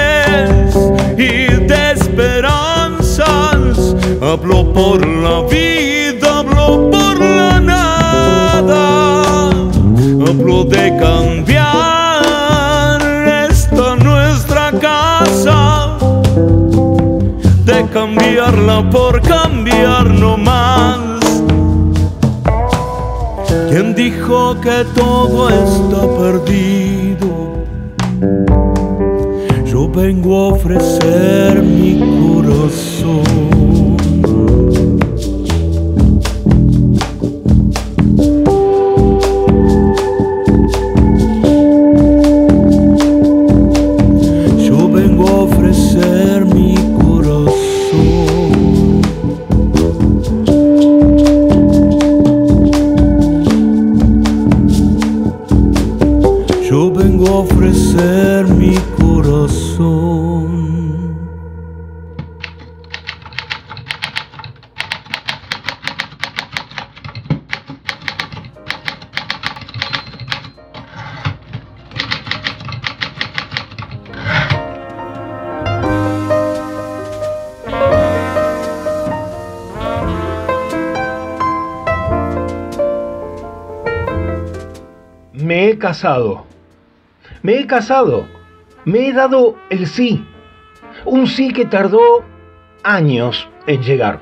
y 1.16 1.46
de 1.68 1.92
esperanzas. 1.92 3.28
Hablo 4.20 4.72
por 4.72 5.06
la 5.06 5.42
vida, 5.42 6.40
hablo 6.40 6.90
por 6.90 7.20
la 7.20 7.60
nada. 7.60 9.50
Hablo 10.28 10.64
de 10.64 10.96
cambiar 10.98 11.48
esta 13.48 13.94
nuestra 13.96 14.72
casa. 14.72 15.96
De 17.64 17.86
cambiarla 17.92 18.90
por 18.90 19.22
cambiar 19.22 20.06
no 20.06 20.36
más. 20.36 20.98
¿Quién 23.70 23.94
dijo 23.94 24.60
que 24.60 24.84
todo 24.96 25.48
está 25.48 26.00
perdido? 26.18 27.39
Yo 29.66 29.88
vengo 29.88 30.36
a 30.36 30.48
ofrecer 30.54 31.62
mi 31.62 31.98
corazón. 32.20 33.59
Casado. 85.90 86.46
Me 87.42 87.58
he 87.58 87.66
casado. 87.66 88.28
Me 88.84 89.08
he 89.08 89.12
dado 89.12 89.56
el 89.70 89.88
sí. 89.88 90.24
Un 91.04 91.26
sí 91.26 91.52
que 91.52 91.64
tardó 91.64 92.22
años 92.84 93.48
en 93.66 93.82
llegar. 93.82 94.20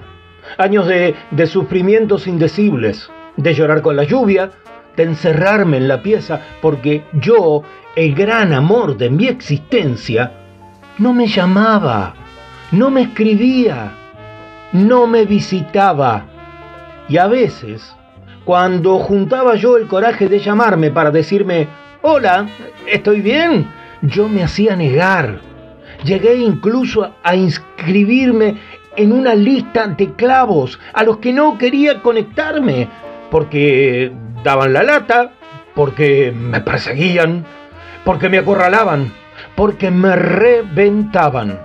Años 0.56 0.86
de, 0.86 1.14
de 1.30 1.46
sufrimientos 1.46 2.26
indecibles, 2.26 3.10
de 3.36 3.52
llorar 3.52 3.82
con 3.82 3.96
la 3.96 4.04
lluvia, 4.04 4.50
de 4.96 5.02
encerrarme 5.02 5.76
en 5.76 5.88
la 5.88 6.02
pieza, 6.02 6.40
porque 6.62 7.04
yo, 7.12 7.62
el 7.96 8.14
gran 8.14 8.54
amor 8.54 8.96
de 8.96 9.10
mi 9.10 9.26
existencia, 9.26 10.32
no 10.96 11.12
me 11.12 11.26
llamaba, 11.26 12.14
no 12.72 12.90
me 12.90 13.02
escribía, 13.02 13.92
no 14.72 15.06
me 15.06 15.26
visitaba. 15.26 16.24
Y 17.10 17.18
a 17.18 17.26
veces, 17.26 17.94
cuando 18.48 18.98
juntaba 19.00 19.56
yo 19.56 19.76
el 19.76 19.86
coraje 19.86 20.26
de 20.26 20.38
llamarme 20.38 20.90
para 20.90 21.10
decirme, 21.10 21.68
hola, 22.00 22.46
¿estoy 22.86 23.20
bien? 23.20 23.68
Yo 24.00 24.26
me 24.26 24.42
hacía 24.42 24.74
negar. 24.74 25.40
Llegué 26.02 26.36
incluso 26.36 27.10
a- 27.22 27.36
inscribirme 27.36 28.56
en 28.96 29.12
una 29.12 29.34
lista 29.34 29.86
de 29.88 30.14
clavos 30.14 30.80
a 30.94 31.04
los 31.04 31.18
que 31.18 31.30
no 31.30 31.58
quería 31.58 32.00
conectarme, 32.00 32.88
porque 33.30 34.12
daban 34.42 34.72
la 34.72 34.82
lata, 34.82 35.32
porque 35.74 36.32
me 36.34 36.62
perseguían, 36.62 37.44
porque 38.02 38.30
me 38.30 38.38
acorralaban, 38.38 39.12
porque 39.56 39.90
me 39.90 40.16
reventaban. 40.16 41.60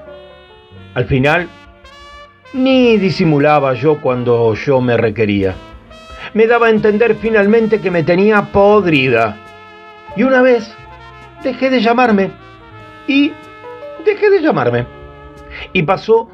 Al 0.96 1.06
final, 1.06 1.48
ni 2.52 2.98
disimulaba 2.98 3.74
yo 3.74 4.02
cuando 4.02 4.54
yo 4.54 4.82
me 4.82 4.98
requería. 4.98 5.56
Me 6.34 6.48
daba 6.48 6.68
a 6.68 6.72
entender 6.72 7.16
finalmente 7.16 7.80
que 7.80 7.92
me 7.92 8.04
tenía 8.04 8.42
podrida. 8.52 9.38
Y 10.16 10.24
una 10.24 10.42
vez 10.42 10.74
dejé 11.44 11.70
de 11.70 11.80
llamarme. 11.80 12.32
Y 13.08 13.32
dejé 14.04 14.30
de 14.30 14.42
llamarme. 14.42 14.86
Y 15.74 15.84
pasó 15.84 16.30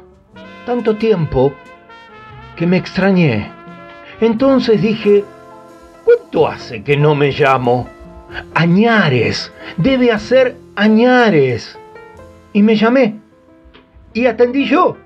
tanto 0.64 0.96
tiempo 0.96 1.52
que 2.56 2.66
me 2.66 2.78
extrañé. 2.78 3.50
Entonces 4.20 4.80
dije, 4.80 5.24
¿cuánto 6.04 6.48
hace 6.48 6.82
que 6.82 6.96
no 6.96 7.14
me 7.14 7.32
llamo? 7.32 7.88
Añares, 8.54 9.52
debe 9.76 10.12
hacer 10.12 10.56
Añares. 10.76 11.78
Y 12.54 12.62
me 12.62 12.74
llamé. 12.74 13.16
Y 14.14 14.26
atendí 14.26 14.64
yo. 14.64 14.96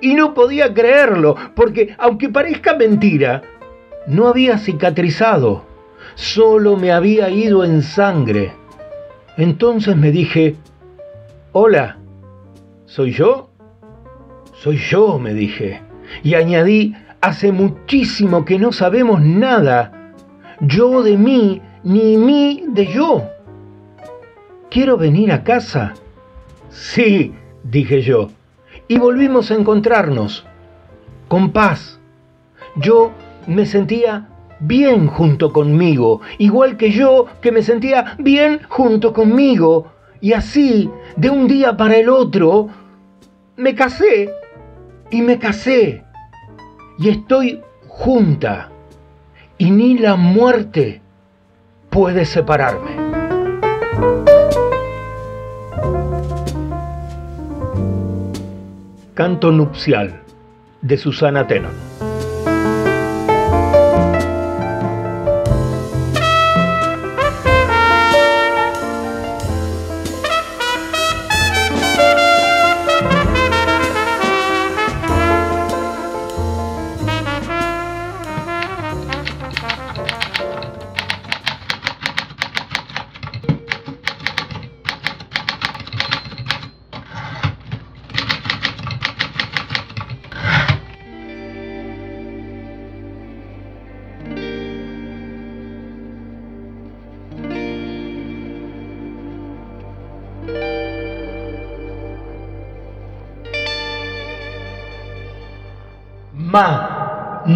Y 0.00 0.14
no 0.14 0.32
podía 0.32 0.72
creerlo, 0.72 1.34
porque 1.56 1.96
aunque 1.98 2.28
parezca 2.28 2.76
mentira, 2.76 3.42
no 4.08 4.28
había 4.28 4.58
cicatrizado, 4.58 5.64
solo 6.14 6.76
me 6.76 6.92
había 6.92 7.30
ido 7.30 7.64
en 7.64 7.82
sangre. 7.82 8.52
Entonces 9.36 9.96
me 9.96 10.10
dije, 10.10 10.56
hola, 11.52 11.98
¿soy 12.86 13.12
yo? 13.12 13.50
Soy 14.54 14.76
yo, 14.76 15.18
me 15.18 15.34
dije. 15.34 15.82
Y 16.24 16.34
añadí, 16.34 16.96
hace 17.20 17.52
muchísimo 17.52 18.44
que 18.44 18.58
no 18.58 18.72
sabemos 18.72 19.20
nada, 19.20 20.12
yo 20.60 21.02
de 21.02 21.16
mí, 21.16 21.62
ni 21.84 22.16
mí 22.16 22.64
de 22.68 22.86
yo. 22.86 23.22
¿Quiero 24.70 24.96
venir 24.96 25.30
a 25.30 25.44
casa? 25.44 25.94
Sí, 26.70 27.32
dije 27.62 28.02
yo 28.02 28.30
y 28.88 28.98
volvimos 28.98 29.50
a 29.50 29.54
encontrarnos, 29.54 30.44
con 31.28 31.52
paz. 31.52 32.00
Yo 32.76 33.12
me 33.48 33.64
sentía 33.64 34.28
bien 34.60 35.06
junto 35.06 35.52
conmigo, 35.52 36.20
igual 36.38 36.76
que 36.76 36.90
yo 36.90 37.26
que 37.40 37.50
me 37.50 37.62
sentía 37.62 38.16
bien 38.18 38.60
junto 38.68 39.12
conmigo. 39.12 39.92
Y 40.20 40.32
así, 40.32 40.90
de 41.16 41.30
un 41.30 41.48
día 41.48 41.76
para 41.76 41.96
el 41.96 42.08
otro, 42.08 42.68
me 43.56 43.74
casé 43.74 44.30
y 45.10 45.22
me 45.22 45.38
casé. 45.38 46.04
Y 46.98 47.08
estoy 47.08 47.62
junta. 47.86 48.70
Y 49.56 49.70
ni 49.70 49.96
la 49.98 50.16
muerte 50.16 51.00
puede 51.88 52.24
separarme. 52.24 52.90
Canto 59.14 59.50
nupcial 59.50 60.20
de 60.82 60.96
Susana 60.96 61.46
Tenon. 61.46 62.07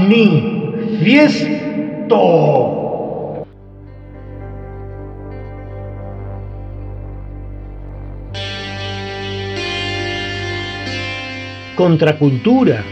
Manifiesto. 0.03 1.47
Contracultura. 11.75 12.85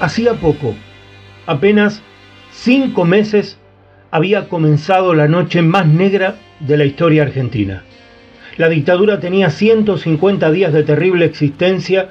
Hacía 0.00 0.34
poco, 0.34 0.74
apenas 1.46 2.02
cinco 2.50 3.04
meses, 3.04 3.58
había 4.10 4.48
comenzado 4.48 5.14
la 5.14 5.28
noche 5.28 5.62
más 5.62 5.86
negra 5.86 6.36
de 6.60 6.76
la 6.76 6.84
historia 6.84 7.22
argentina. 7.22 7.84
La 8.56 8.68
dictadura 8.68 9.20
tenía 9.20 9.50
150 9.50 10.50
días 10.52 10.72
de 10.72 10.82
terrible 10.84 11.24
existencia 11.24 12.10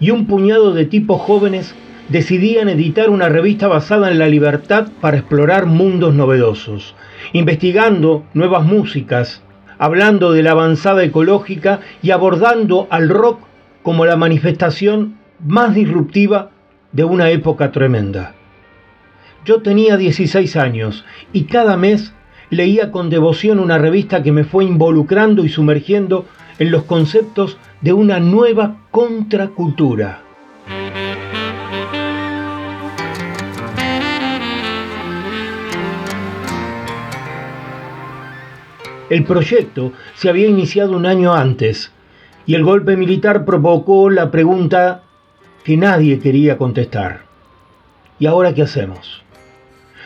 y 0.00 0.10
un 0.10 0.26
puñado 0.26 0.72
de 0.72 0.86
tipos 0.86 1.20
jóvenes 1.20 1.74
decidían 2.08 2.68
editar 2.68 3.10
una 3.10 3.28
revista 3.28 3.68
basada 3.68 4.10
en 4.10 4.18
la 4.18 4.28
libertad 4.28 4.88
para 5.00 5.18
explorar 5.18 5.66
mundos 5.66 6.14
novedosos, 6.14 6.96
investigando 7.32 8.24
nuevas 8.34 8.64
músicas, 8.64 9.42
hablando 9.78 10.32
de 10.32 10.42
la 10.42 10.50
avanzada 10.52 11.04
ecológica 11.04 11.80
y 12.02 12.10
abordando 12.10 12.88
al 12.90 13.08
rock 13.08 13.40
como 13.82 14.06
la 14.06 14.16
manifestación 14.16 15.18
más 15.46 15.74
disruptiva 15.74 16.50
de 16.92 17.04
una 17.04 17.30
época 17.30 17.70
tremenda. 17.70 18.34
Yo 19.44 19.62
tenía 19.62 19.96
16 19.96 20.56
años 20.56 21.04
y 21.32 21.44
cada 21.44 21.76
mes 21.76 22.12
leía 22.50 22.90
con 22.90 23.08
devoción 23.08 23.58
una 23.60 23.78
revista 23.78 24.22
que 24.22 24.32
me 24.32 24.44
fue 24.44 24.64
involucrando 24.64 25.44
y 25.44 25.48
sumergiendo 25.48 26.26
en 26.58 26.70
los 26.70 26.82
conceptos 26.82 27.56
de 27.80 27.92
una 27.94 28.20
nueva 28.20 28.76
contracultura. 28.90 30.20
El 39.08 39.24
proyecto 39.24 39.92
se 40.14 40.28
había 40.28 40.46
iniciado 40.46 40.96
un 40.96 41.06
año 41.06 41.32
antes 41.32 41.90
y 42.46 42.54
el 42.54 42.62
golpe 42.62 42.96
militar 42.96 43.44
provocó 43.44 44.10
la 44.10 44.30
pregunta 44.30 45.02
que 45.64 45.76
nadie 45.76 46.20
quería 46.20 46.58
contestar. 46.58 47.22
¿Y 48.18 48.26
ahora 48.26 48.54
qué 48.54 48.62
hacemos? 48.62 49.22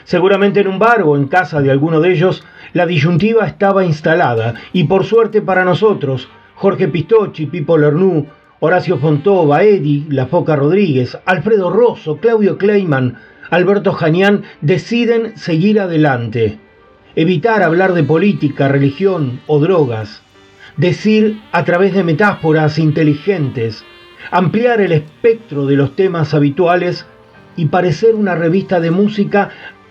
Seguramente 0.04 0.60
en 0.60 0.68
un 0.68 0.78
bar 0.78 1.02
o 1.02 1.16
en 1.16 1.26
casa 1.26 1.60
de 1.60 1.70
alguno 1.70 2.00
de 2.00 2.12
ellos 2.12 2.44
la 2.72 2.86
disyuntiva 2.86 3.46
estaba 3.46 3.84
instalada 3.84 4.54
y 4.72 4.84
por 4.84 5.04
suerte 5.04 5.42
para 5.42 5.64
nosotros 5.64 6.28
Jorge 6.54 6.88
Pistocchi, 6.88 7.46
Pipo 7.46 7.76
Lernú, 7.76 8.26
Horacio 8.60 8.98
Fontova, 8.98 9.62
Edi, 9.62 10.06
La 10.08 10.26
Foca 10.26 10.56
Rodríguez, 10.56 11.18
Alfredo 11.24 11.70
Rosso, 11.70 12.18
Claudio 12.18 12.56
Kleiman, 12.56 13.18
Alberto 13.50 13.92
Janián 13.92 14.44
deciden 14.60 15.36
seguir 15.36 15.80
adelante, 15.80 16.58
evitar 17.14 17.62
hablar 17.62 17.92
de 17.92 18.02
política, 18.02 18.68
religión 18.68 19.40
o 19.46 19.58
drogas, 19.60 20.22
decir 20.76 21.40
a 21.52 21.64
través 21.64 21.94
de 21.94 22.04
metáforas 22.04 22.78
inteligentes, 22.78 23.84
ampliar 24.30 24.80
el 24.80 24.92
espectro 24.92 25.66
de 25.66 25.76
los 25.76 25.94
temas 25.94 26.34
habituales 26.34 27.06
y 27.56 27.66
parecer 27.66 28.14
una 28.14 28.34
revista 28.34 28.80
de 28.80 28.90
música 28.90 29.50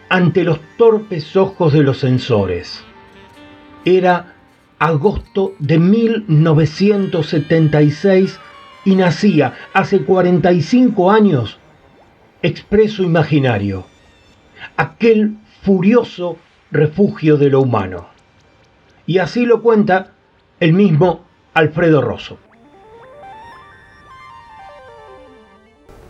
ante 0.10 0.44
los 0.44 0.60
torpes 0.78 1.36
ojos 1.36 1.74
de 1.74 1.84
los 1.84 2.00
censores. 2.00 2.84
Era 3.86 4.33
agosto 4.84 5.54
de 5.60 5.80
1976 5.80 8.40
y 8.84 8.96
nacía 8.96 9.54
hace 9.74 10.04
45 10.04 11.10
años 11.10 11.58
Expreso 12.42 13.04
Imaginario, 13.04 13.86
aquel 14.76 15.38
furioso 15.62 16.36
refugio 16.70 17.38
de 17.38 17.50
lo 17.50 17.62
humano. 17.62 18.08
Y 19.06 19.20
así 19.20 19.46
lo 19.46 19.62
cuenta 19.62 20.12
el 20.60 20.74
mismo 20.74 21.22
Alfredo 21.54 22.02
Rosso. 22.02 22.38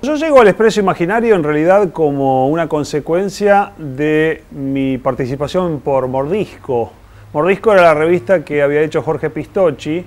Yo 0.02 0.16
llego 0.16 0.42
al 0.42 0.48
Expreso 0.48 0.80
Imaginario 0.80 1.36
en 1.36 1.44
realidad 1.44 1.92
como 1.92 2.50
una 2.50 2.68
consecuencia 2.68 3.74
de 3.78 4.44
mi 4.50 4.98
participación 4.98 5.82
por 5.82 6.08
Mordisco, 6.08 7.03
Mordisco 7.34 7.74
era 7.74 7.82
la 7.82 7.94
revista 7.96 8.46
que 8.46 8.62
había 8.62 8.82
hecho 8.82 9.02
Jorge 9.02 9.32
Pistocchi 9.32 10.06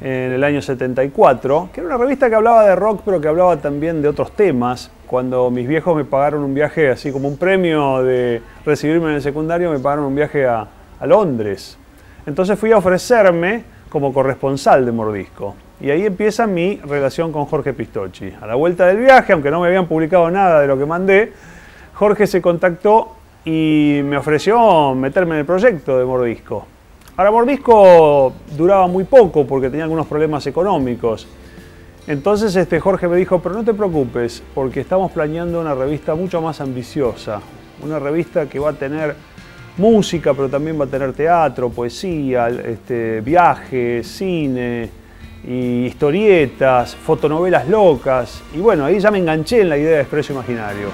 en 0.00 0.32
el 0.32 0.44
año 0.44 0.62
74, 0.62 1.70
que 1.72 1.80
era 1.80 1.88
una 1.88 1.98
revista 1.98 2.28
que 2.28 2.36
hablaba 2.36 2.64
de 2.64 2.76
rock, 2.76 3.02
pero 3.04 3.20
que 3.20 3.26
hablaba 3.26 3.56
también 3.56 4.00
de 4.00 4.06
otros 4.06 4.30
temas. 4.36 4.88
Cuando 5.08 5.50
mis 5.50 5.66
viejos 5.66 5.96
me 5.96 6.04
pagaron 6.04 6.44
un 6.44 6.54
viaje, 6.54 6.88
así 6.88 7.10
como 7.10 7.26
un 7.26 7.36
premio 7.36 8.04
de 8.04 8.40
recibirme 8.64 9.08
en 9.08 9.16
el 9.16 9.22
secundario, 9.22 9.72
me 9.72 9.80
pagaron 9.80 10.04
un 10.04 10.14
viaje 10.14 10.46
a, 10.46 10.68
Londres. 11.04 11.76
Entonces 12.24 12.56
fui 12.56 12.70
a 12.70 12.76
ofrecerme 12.76 13.64
como 13.88 14.12
corresponsal 14.12 14.86
de 14.86 14.92
Mordisco. 14.92 15.56
Y 15.80 15.90
ahí 15.90 16.06
empieza 16.06 16.46
mi 16.46 16.76
relación 16.76 17.32
con 17.32 17.46
Jorge 17.46 17.72
Pistocchi. 17.72 18.32
A 18.40 18.46
la 18.46 18.54
vuelta 18.54 18.86
del 18.86 18.98
viaje, 18.98 19.32
aunque 19.32 19.50
no 19.50 19.60
me 19.60 19.66
habían 19.66 19.88
publicado 19.88 20.30
nada 20.30 20.60
de 20.60 20.68
lo 20.68 20.78
que 20.78 20.86
mandé, 20.86 21.32
Jorge 21.94 22.28
se 22.28 22.40
contactó 22.40 23.16
y 23.44 24.00
me 24.04 24.16
ofreció 24.16 24.94
meterme 24.94 25.34
en 25.34 25.40
el 25.40 25.46
proyecto 25.46 25.98
de 25.98 26.04
Mordisco. 26.04 26.66
Ahora, 27.16 27.30
Mordisco 27.30 28.32
duraba 28.56 28.86
muy 28.86 29.04
poco 29.04 29.46
porque 29.46 29.68
tenía 29.68 29.84
algunos 29.84 30.06
problemas 30.06 30.46
económicos. 30.46 31.26
Entonces 32.06 32.56
este 32.56 32.80
Jorge 32.80 33.08
me 33.08 33.16
dijo, 33.16 33.40
pero 33.40 33.54
no 33.54 33.64
te 33.64 33.74
preocupes, 33.74 34.42
porque 34.54 34.80
estamos 34.80 35.12
planeando 35.12 35.60
una 35.60 35.74
revista 35.74 36.14
mucho 36.14 36.40
más 36.40 36.60
ambiciosa. 36.60 37.40
Una 37.82 37.98
revista 37.98 38.46
que 38.46 38.58
va 38.58 38.70
a 38.70 38.72
tener 38.72 39.14
música, 39.76 40.34
pero 40.34 40.48
también 40.48 40.80
va 40.80 40.84
a 40.84 40.88
tener 40.88 41.12
teatro, 41.12 41.70
poesía, 41.70 42.48
este, 42.48 43.20
viajes, 43.20 44.06
cine, 44.06 44.90
y 45.46 45.86
historietas, 45.86 46.94
fotonovelas 46.96 47.68
locas. 47.68 48.42
Y 48.54 48.58
bueno, 48.58 48.84
ahí 48.84 48.98
ya 48.98 49.10
me 49.10 49.18
enganché 49.18 49.60
en 49.60 49.68
la 49.68 49.78
idea 49.78 49.96
de 49.96 50.00
Expreso 50.00 50.32
Imaginario. 50.32 50.88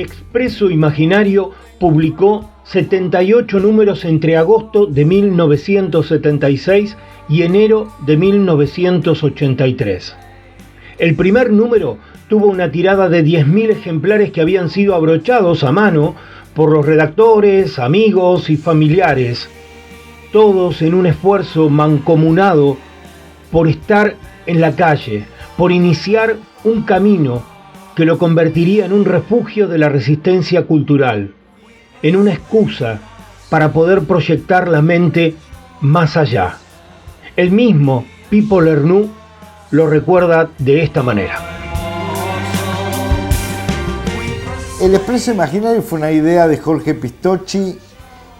Expreso 0.00 0.70
Imaginario 0.70 1.50
publicó 1.78 2.50
78 2.64 3.60
números 3.60 4.04
entre 4.04 4.36
agosto 4.36 4.86
de 4.86 5.04
1976 5.04 6.96
y 7.28 7.42
enero 7.42 7.92
de 8.06 8.16
1983. 8.16 10.16
El 10.98 11.14
primer 11.16 11.52
número 11.52 11.98
tuvo 12.28 12.46
una 12.46 12.70
tirada 12.70 13.08
de 13.08 13.24
10.000 13.24 13.70
ejemplares 13.70 14.30
que 14.30 14.40
habían 14.40 14.70
sido 14.70 14.94
abrochados 14.94 15.64
a 15.64 15.72
mano 15.72 16.14
por 16.54 16.72
los 16.72 16.86
redactores, 16.86 17.78
amigos 17.78 18.50
y 18.50 18.56
familiares, 18.56 19.48
todos 20.32 20.80
en 20.80 20.94
un 20.94 21.06
esfuerzo 21.06 21.68
mancomunado 21.68 22.76
por 23.50 23.68
estar 23.68 24.14
en 24.46 24.60
la 24.60 24.76
calle, 24.76 25.24
por 25.56 25.72
iniciar 25.72 26.36
un 26.64 26.82
camino 26.82 27.49
que 28.00 28.06
lo 28.06 28.16
convertiría 28.16 28.86
en 28.86 28.94
un 28.94 29.04
refugio 29.04 29.68
de 29.68 29.76
la 29.76 29.90
resistencia 29.90 30.64
cultural, 30.64 31.34
en 32.00 32.16
una 32.16 32.32
excusa 32.32 32.98
para 33.50 33.74
poder 33.74 34.04
proyectar 34.04 34.68
la 34.68 34.80
mente 34.80 35.34
más 35.82 36.16
allá. 36.16 36.56
El 37.36 37.50
mismo 37.50 38.06
Pipo 38.30 38.62
Lernoux 38.62 39.10
lo 39.70 39.86
recuerda 39.86 40.48
de 40.56 40.82
esta 40.82 41.02
manera. 41.02 41.40
El 44.80 44.94
Expreso 44.94 45.32
Imaginario 45.32 45.82
fue 45.82 45.98
una 45.98 46.10
idea 46.10 46.48
de 46.48 46.56
Jorge 46.56 46.94
Pistocchi 46.94 47.76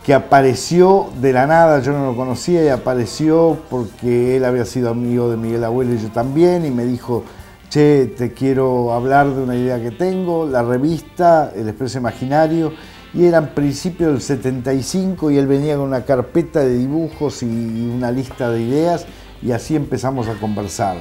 que 0.02 0.14
apareció 0.14 1.10
de 1.20 1.34
la 1.34 1.46
nada, 1.46 1.80
yo 1.80 1.92
no 1.92 2.06
lo 2.06 2.16
conocía 2.16 2.64
y 2.64 2.68
apareció 2.68 3.58
porque 3.68 4.38
él 4.38 4.46
había 4.46 4.64
sido 4.64 4.88
amigo 4.88 5.30
de 5.30 5.36
Miguel 5.36 5.64
Abuelo 5.64 5.92
y 5.92 5.98
yo 5.98 6.08
también 6.08 6.64
y 6.64 6.70
me 6.70 6.86
dijo, 6.86 7.24
che, 7.70 8.06
te 8.16 8.32
quiero 8.32 8.92
hablar 8.92 9.28
de 9.28 9.42
una 9.42 9.56
idea 9.56 9.80
que 9.80 9.90
tengo, 9.92 10.46
la 10.46 10.62
revista, 10.62 11.52
El 11.56 11.68
Expreso 11.68 11.98
Imaginario, 11.98 12.72
y 13.14 13.24
era 13.26 13.38
en 13.38 13.48
principio 13.48 14.08
del 14.08 14.20
75 14.20 15.30
y 15.30 15.38
él 15.38 15.46
venía 15.46 15.76
con 15.76 15.86
una 15.86 16.04
carpeta 16.04 16.60
de 16.60 16.76
dibujos 16.76 17.42
y 17.42 17.46
una 17.46 18.12
lista 18.12 18.50
de 18.50 18.60
ideas 18.62 19.06
y 19.42 19.52
así 19.52 19.74
empezamos 19.76 20.28
a 20.28 20.34
conversar. 20.34 20.96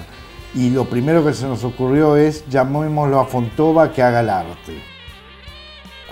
Y 0.56 0.70
lo 0.72 0.86
primero 0.86 1.24
que 1.24 1.34
se 1.34 1.46
nos 1.46 1.64
ocurrió 1.64 2.16
es 2.18 2.48
llamémoslo 2.50 3.20
a 3.20 3.26
Fontova 3.26 3.92
que 3.92 4.02
haga 4.02 4.22
el 4.22 4.30
arte. 4.30 4.82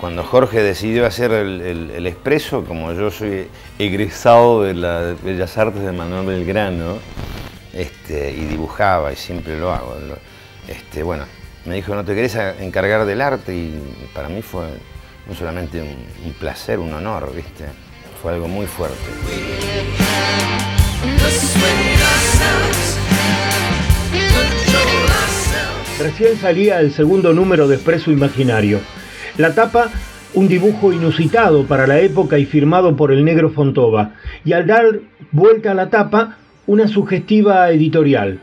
Cuando 0.00 0.22
Jorge 0.22 0.62
decidió 0.62 1.06
hacer 1.06 1.32
el, 1.32 1.60
el- 1.60 2.06
expreso, 2.06 2.64
como 2.64 2.92
yo 2.92 3.10
soy 3.10 3.48
egresado 3.80 4.62
de 4.62 4.74
las 4.74 5.20
Bellas 5.20 5.58
Artes 5.58 5.82
de 5.82 5.90
Manuel 5.90 6.24
Belgrano, 6.24 6.98
este, 7.72 8.30
y 8.30 8.44
dibujaba, 8.44 9.12
y 9.12 9.16
siempre 9.16 9.58
lo 9.58 9.72
hago, 9.72 9.96
este, 10.68 11.02
bueno, 11.02 11.24
me 11.64 11.76
dijo, 11.76 11.94
¿no 11.94 12.04
te 12.04 12.14
querés 12.14 12.36
encargar 12.60 13.04
del 13.06 13.20
arte? 13.20 13.54
Y 13.54 14.08
para 14.14 14.28
mí 14.28 14.42
fue 14.42 14.66
no 15.28 15.34
solamente 15.34 15.80
un, 15.80 15.96
un 16.24 16.32
placer, 16.34 16.78
un 16.78 16.92
honor, 16.92 17.32
¿viste? 17.34 17.64
Fue 18.22 18.32
algo 18.32 18.48
muy 18.48 18.66
fuerte. 18.66 18.96
Recién 26.00 26.36
salía 26.36 26.80
el 26.80 26.92
segundo 26.92 27.32
número 27.32 27.66
de 27.66 27.74
Expreso 27.74 28.12
Imaginario. 28.12 28.80
La 29.36 29.54
tapa, 29.54 29.88
un 30.34 30.46
dibujo 30.46 30.92
inusitado 30.92 31.66
para 31.66 31.86
la 31.86 31.98
época 32.00 32.38
y 32.38 32.46
firmado 32.46 32.96
por 32.96 33.12
el 33.12 33.24
negro 33.24 33.50
Fontova. 33.50 34.14
Y 34.44 34.52
al 34.52 34.66
dar 34.66 35.00
vuelta 35.32 35.72
a 35.72 35.74
la 35.74 35.90
tapa, 35.90 36.38
una 36.66 36.86
sugestiva 36.86 37.70
editorial. 37.70 38.40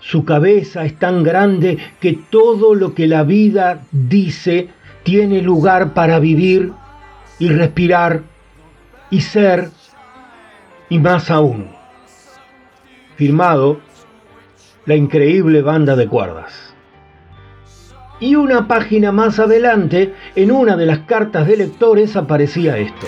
Su 0.00 0.24
cabeza 0.24 0.84
es 0.84 0.98
tan 0.98 1.22
grande 1.22 1.78
que 2.00 2.18
todo 2.30 2.74
lo 2.74 2.94
que 2.94 3.06
la 3.06 3.24
vida 3.24 3.82
dice 3.90 4.68
tiene 5.02 5.42
lugar 5.42 5.94
para 5.94 6.18
vivir 6.18 6.72
y 7.38 7.48
respirar 7.48 8.22
y 9.10 9.20
ser 9.20 9.70
y 10.88 10.98
más 10.98 11.30
aún. 11.30 11.68
Firmado 13.16 13.80
la 14.86 14.96
increíble 14.96 15.62
banda 15.62 15.96
de 15.96 16.06
cuerdas. 16.06 16.74
Y 18.20 18.34
una 18.34 18.66
página 18.66 19.12
más 19.12 19.38
adelante, 19.38 20.14
en 20.34 20.50
una 20.50 20.76
de 20.76 20.86
las 20.86 21.00
cartas 21.00 21.46
de 21.46 21.56
lectores 21.56 22.16
aparecía 22.16 22.78
esto. 22.78 23.06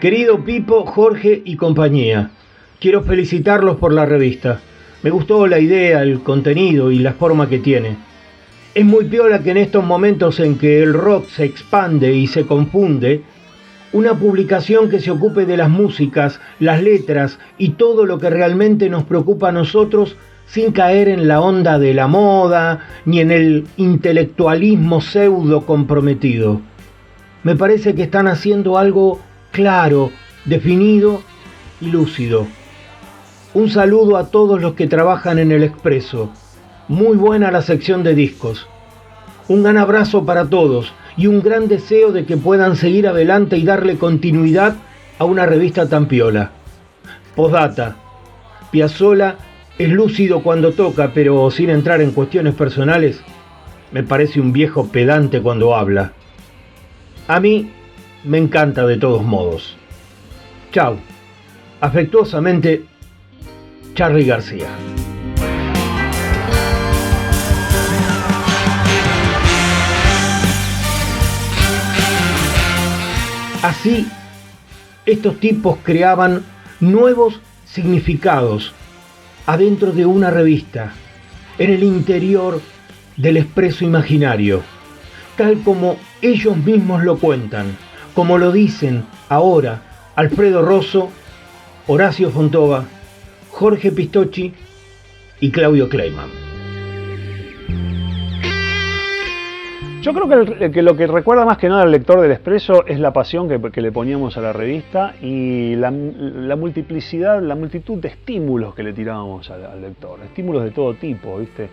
Querido 0.00 0.44
Pipo, 0.44 0.84
Jorge 0.86 1.42
y 1.44 1.56
compañía, 1.56 2.30
quiero 2.80 3.02
felicitarlos 3.02 3.76
por 3.76 3.92
la 3.92 4.06
revista. 4.06 4.60
Me 5.02 5.10
gustó 5.10 5.46
la 5.46 5.58
idea, 5.58 6.02
el 6.02 6.20
contenido 6.20 6.90
y 6.90 6.98
la 6.98 7.12
forma 7.12 7.48
que 7.48 7.58
tiene. 7.58 7.96
Es 8.74 8.84
muy 8.84 9.06
piola 9.06 9.42
que 9.42 9.50
en 9.50 9.56
estos 9.56 9.84
momentos 9.84 10.38
en 10.40 10.58
que 10.58 10.82
el 10.82 10.94
rock 10.94 11.28
se 11.28 11.44
expande 11.44 12.12
y 12.12 12.26
se 12.26 12.46
confunde, 12.46 13.22
una 13.92 14.14
publicación 14.14 14.90
que 14.90 15.00
se 15.00 15.10
ocupe 15.10 15.46
de 15.46 15.56
las 15.56 15.70
músicas, 15.70 16.40
las 16.60 16.82
letras 16.82 17.38
y 17.56 17.70
todo 17.70 18.04
lo 18.04 18.18
que 18.18 18.30
realmente 18.30 18.90
nos 18.90 19.04
preocupa 19.04 19.48
a 19.48 19.52
nosotros 19.52 20.16
sin 20.46 20.72
caer 20.72 21.08
en 21.08 21.26
la 21.26 21.40
onda 21.40 21.78
de 21.78 21.94
la 21.94 22.06
moda 22.06 22.86
ni 23.04 23.20
en 23.20 23.30
el 23.30 23.66
intelectualismo 23.76 25.00
pseudo 25.00 25.64
comprometido. 25.64 26.60
Me 27.42 27.56
parece 27.56 27.94
que 27.94 28.02
están 28.02 28.28
haciendo 28.28 28.78
algo 28.78 29.20
claro, 29.52 30.10
definido 30.44 31.22
y 31.80 31.86
lúcido. 31.86 32.46
Un 33.54 33.70
saludo 33.70 34.18
a 34.18 34.30
todos 34.30 34.60
los 34.60 34.74
que 34.74 34.86
trabajan 34.86 35.38
en 35.38 35.52
el 35.52 35.62
Expreso. 35.62 36.30
Muy 36.86 37.16
buena 37.16 37.50
la 37.50 37.62
sección 37.62 38.02
de 38.02 38.14
discos. 38.14 38.66
Un 39.48 39.62
gran 39.62 39.78
abrazo 39.78 40.26
para 40.26 40.50
todos 40.50 40.92
y 41.16 41.28
un 41.28 41.42
gran 41.42 41.66
deseo 41.66 42.12
de 42.12 42.26
que 42.26 42.36
puedan 42.36 42.76
seguir 42.76 43.08
adelante 43.08 43.56
y 43.56 43.64
darle 43.64 43.96
continuidad 43.96 44.76
a 45.18 45.24
una 45.24 45.46
revista 45.46 45.88
tan 45.88 46.06
piola. 46.06 46.50
Postdata. 47.34 47.96
Piazzola 48.70 49.36
es 49.78 49.88
lúcido 49.88 50.42
cuando 50.42 50.72
toca, 50.72 51.12
pero 51.14 51.50
sin 51.50 51.70
entrar 51.70 52.02
en 52.02 52.10
cuestiones 52.10 52.54
personales, 52.54 53.22
me 53.92 54.02
parece 54.02 54.40
un 54.40 54.52
viejo 54.52 54.88
pedante 54.88 55.40
cuando 55.40 55.74
habla. 55.74 56.12
A 57.26 57.40
mí 57.40 57.70
me 58.24 58.36
encanta 58.36 58.86
de 58.86 58.98
todos 58.98 59.22
modos. 59.22 59.76
Chao. 60.70 60.98
Afectuosamente, 61.80 62.84
Charlie 63.98 64.26
García. 64.26 64.68
Así, 73.60 74.06
estos 75.04 75.40
tipos 75.40 75.78
creaban 75.82 76.44
nuevos 76.78 77.40
significados 77.64 78.72
adentro 79.46 79.90
de 79.90 80.06
una 80.06 80.30
revista, 80.30 80.92
en 81.58 81.70
el 81.70 81.82
interior 81.82 82.60
del 83.16 83.36
expreso 83.38 83.84
imaginario, 83.84 84.62
tal 85.36 85.60
como 85.64 85.96
ellos 86.22 86.56
mismos 86.56 87.02
lo 87.02 87.18
cuentan, 87.18 87.76
como 88.14 88.38
lo 88.38 88.52
dicen 88.52 89.02
ahora 89.28 89.82
Alfredo 90.14 90.62
Rosso, 90.62 91.10
Horacio 91.88 92.30
Fontova, 92.30 92.84
Jorge 93.50 93.90
Pistocchi 93.92 94.52
y 95.40 95.50
Claudio 95.50 95.88
Kleiman. 95.88 96.28
Yo 100.00 100.14
creo 100.14 100.28
que, 100.28 100.64
el- 100.64 100.70
que 100.70 100.80
lo 100.82 100.96
que 100.96 101.06
recuerda 101.06 101.44
más 101.44 101.58
que 101.58 101.68
nada 101.68 101.82
al 101.82 101.90
lector 101.90 102.20
del 102.20 102.30
Expreso 102.30 102.86
es 102.86 102.98
la 103.00 103.12
pasión 103.12 103.48
que, 103.48 103.60
que 103.70 103.82
le 103.82 103.90
poníamos 103.92 104.36
a 104.38 104.40
la 104.40 104.52
revista 104.52 105.14
y 105.20 105.74
la, 105.74 105.90
multiplicidad, 105.90 107.42
la 107.42 107.54
multitud 107.56 107.98
de 107.98 108.08
estímulos 108.08 108.74
que 108.74 108.84
le 108.84 108.92
tirábamos 108.92 109.50
al, 109.50 109.66
al 109.66 109.80
lector, 109.82 110.20
estímulos 110.24 110.64
de 110.64 110.70
todo 110.70 110.94
tipo, 110.94 111.38
¿viste? 111.38 111.68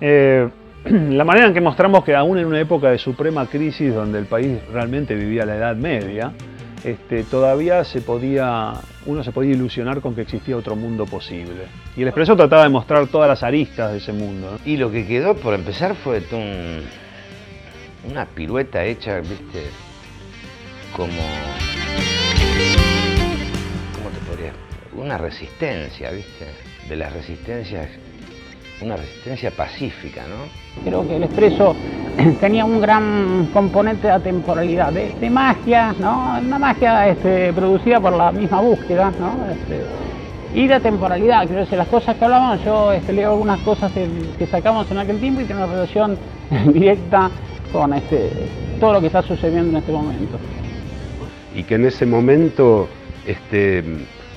Eh, 0.00 0.48
la 0.84 1.24
manera 1.24 1.46
en 1.48 1.54
que 1.54 1.60
mostramos 1.62 2.04
que 2.04 2.14
aún 2.14 2.38
en 2.38 2.44
una 2.46 2.60
época 2.60 2.90
de 2.90 2.98
suprema 2.98 3.46
crisis 3.46 3.94
donde 3.94 4.18
el 4.18 4.26
país 4.26 4.58
realmente 4.72 5.14
vivía 5.14 5.46
la 5.46 5.56
Edad 5.56 5.74
Media, 5.74 6.32
este, 6.84 7.24
todavía 7.24 7.82
se 7.84 8.00
podía, 8.00 8.74
uno 9.06 9.24
se 9.24 9.32
podía 9.32 9.52
ilusionar 9.54 10.00
con 10.00 10.14
que 10.14 10.20
existía 10.22 10.56
otro 10.56 10.76
mundo 10.76 11.06
posible. 11.06 11.66
Y 11.96 12.02
el 12.02 12.08
Expreso 12.08 12.36
trataba 12.36 12.64
de 12.64 12.68
mostrar 12.68 13.06
todas 13.08 13.28
las 13.28 13.42
aristas 13.42 13.92
de 13.92 13.98
ese 13.98 14.12
mundo. 14.12 14.58
Y 14.64 14.76
lo 14.76 14.90
que 14.90 15.06
quedó 15.06 15.34
por 15.34 15.54
empezar 15.54 15.94
fue 15.96 16.22
un- 16.32 16.82
una 18.10 18.26
pirueta 18.26 18.84
hecha, 18.84 19.18
viste, 19.20 19.64
como... 20.94 21.22
¿Cómo 23.96 24.10
te 24.10 24.18
podría? 24.30 24.52
Una 24.94 25.18
resistencia, 25.18 26.10
viste, 26.10 26.46
de 26.88 26.96
las 26.96 27.12
resistencias, 27.12 27.88
una 28.80 28.96
resistencia 28.96 29.50
pacífica, 29.50 30.22
¿no? 30.22 30.82
Creo 30.84 31.06
que 31.06 31.16
el 31.16 31.24
expreso 31.24 31.74
tenía 32.40 32.64
un 32.64 32.80
gran 32.80 33.48
componente 33.52 34.08
de 34.08 34.12
atemporalidad, 34.12 34.92
de, 34.92 35.14
de 35.20 35.30
magia, 35.30 35.94
¿no? 35.98 36.38
Una 36.40 36.58
magia 36.58 37.08
este, 37.08 37.52
producida 37.52 38.00
por 38.00 38.12
la 38.12 38.32
misma 38.32 38.60
búsqueda, 38.60 39.12
¿no? 39.18 39.36
Este, 39.50 39.82
y 40.54 40.68
de 40.68 40.78
temporalidad, 40.78 41.46
quiero 41.46 41.62
decir, 41.62 41.76
las 41.76 41.88
cosas 41.88 42.16
que 42.16 42.24
hablamos, 42.24 42.64
yo 42.64 42.92
este, 42.92 43.12
leo 43.12 43.32
algunas 43.32 43.60
cosas 43.60 43.90
que, 43.92 44.08
que 44.38 44.46
sacamos 44.46 44.88
en 44.90 44.98
aquel 44.98 45.18
tiempo 45.18 45.40
y 45.40 45.44
tiene 45.44 45.64
una 45.64 45.72
relación 45.72 46.16
directa 46.72 47.30
con 47.72 47.92
este, 47.92 48.30
todo 48.78 48.92
lo 48.92 49.00
que 49.00 49.08
está 49.08 49.22
sucediendo 49.22 49.70
en 49.70 49.76
este 49.78 49.92
momento. 49.92 50.38
y 51.56 51.64
que 51.64 51.74
en 51.74 51.86
ese 51.86 52.06
momento 52.06 52.88
este, 53.26 53.82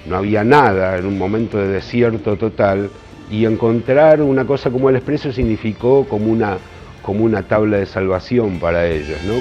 no 0.08 0.18
había 0.18 0.44
nada, 0.44 0.98
en 0.98 1.06
un 1.06 1.18
momento 1.18 1.58
de 1.58 1.68
desierto 1.68 2.36
total, 2.36 2.90
y 3.30 3.46
encontrar 3.46 4.22
una 4.22 4.46
cosa 4.46 4.70
como 4.70 4.90
el 4.90 4.96
expreso 4.96 5.32
significó 5.32 6.06
como 6.08 6.32
una, 6.32 6.58
como 7.02 7.24
una 7.24 7.44
tabla 7.44 7.78
de 7.78 7.86
salvación 7.86 8.60
para 8.60 8.88
ellos. 8.88 9.18
¿no? 9.26 9.34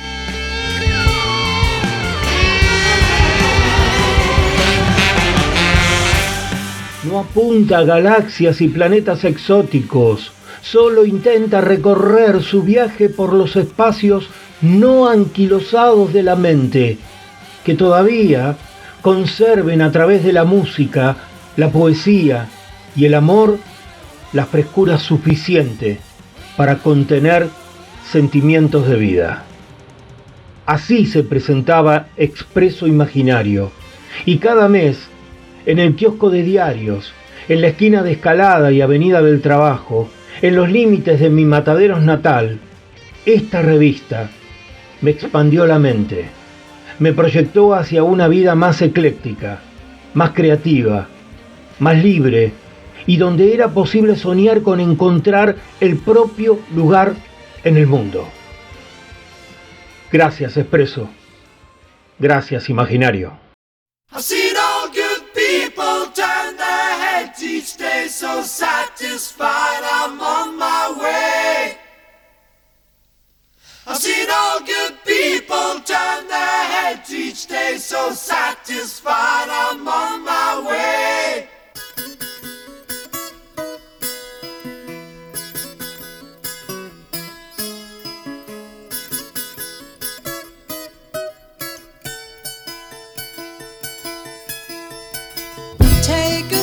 No 7.04 7.20
apunta 7.20 7.78
a 7.78 7.84
galaxias 7.84 8.60
y 8.60 8.68
planetas 8.68 9.22
exóticos, 9.24 10.32
solo 10.60 11.04
intenta 11.04 11.60
recorrer 11.60 12.42
su 12.42 12.62
viaje 12.62 13.08
por 13.08 13.32
los 13.32 13.54
espacios 13.54 14.28
no 14.60 15.08
anquilosados 15.08 16.12
de 16.12 16.24
la 16.24 16.34
mente, 16.34 16.98
que 17.64 17.74
todavía 17.74 18.56
conserven 19.02 19.82
a 19.82 19.92
través 19.92 20.24
de 20.24 20.32
la 20.32 20.44
música, 20.44 21.16
la 21.56 21.70
poesía 21.70 22.48
y 22.96 23.04
el 23.04 23.14
amor 23.14 23.58
la 24.36 24.44
frescura 24.44 24.98
suficiente 24.98 25.96
para 26.58 26.76
contener 26.76 27.48
sentimientos 28.04 28.86
de 28.86 28.96
vida. 28.96 29.44
Así 30.66 31.06
se 31.06 31.22
presentaba 31.24 32.08
Expreso 32.18 32.86
Imaginario, 32.86 33.72
y 34.26 34.36
cada 34.36 34.68
mes, 34.68 35.08
en 35.64 35.78
el 35.78 35.96
kiosco 35.96 36.28
de 36.28 36.42
diarios, 36.42 37.14
en 37.48 37.62
la 37.62 37.68
esquina 37.68 38.02
de 38.02 38.12
Escalada 38.12 38.70
y 38.72 38.82
Avenida 38.82 39.22
del 39.22 39.40
Trabajo, 39.40 40.10
en 40.42 40.54
los 40.54 40.70
límites 40.70 41.18
de 41.18 41.30
mi 41.30 41.46
Mataderos 41.46 42.02
natal, 42.02 42.58
esta 43.24 43.62
revista 43.62 44.28
me 45.00 45.12
expandió 45.12 45.66
la 45.66 45.78
mente, 45.78 46.26
me 46.98 47.14
proyectó 47.14 47.72
hacia 47.72 48.02
una 48.02 48.28
vida 48.28 48.54
más 48.54 48.82
ecléctica, 48.82 49.60
más 50.12 50.32
creativa, 50.32 51.08
más 51.78 51.96
libre, 52.04 52.52
y 53.06 53.16
donde 53.16 53.54
era 53.54 53.68
posible 53.68 54.16
soñar 54.16 54.62
con 54.62 54.80
encontrar 54.80 55.56
el 55.80 55.98
propio 55.98 56.58
lugar 56.74 57.14
en 57.64 57.76
el 57.76 57.86
mundo. 57.86 58.28
Gracias, 60.10 60.56
Expreso. 60.56 61.08
Gracias, 62.18 62.68
Imaginario. 62.68 63.38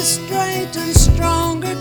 Straight 0.04 0.76
and 0.76 0.94
stronger 0.94 1.76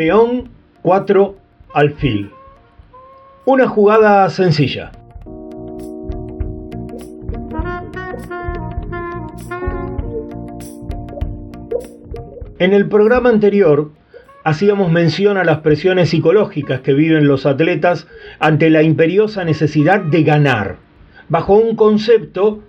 Peón 0.00 0.48
4 0.80 1.36
alfil. 1.74 2.30
Una 3.44 3.68
jugada 3.68 4.30
sencilla. 4.30 4.92
En 12.58 12.72
el 12.72 12.88
programa 12.88 13.28
anterior 13.28 13.90
hacíamos 14.42 14.90
mención 14.90 15.36
a 15.36 15.44
las 15.44 15.58
presiones 15.58 16.08
psicológicas 16.08 16.80
que 16.80 16.94
viven 16.94 17.28
los 17.28 17.44
atletas 17.44 18.06
ante 18.38 18.70
la 18.70 18.82
imperiosa 18.82 19.44
necesidad 19.44 20.00
de 20.00 20.22
ganar, 20.22 20.76
bajo 21.28 21.52
un 21.52 21.76
concepto 21.76 22.60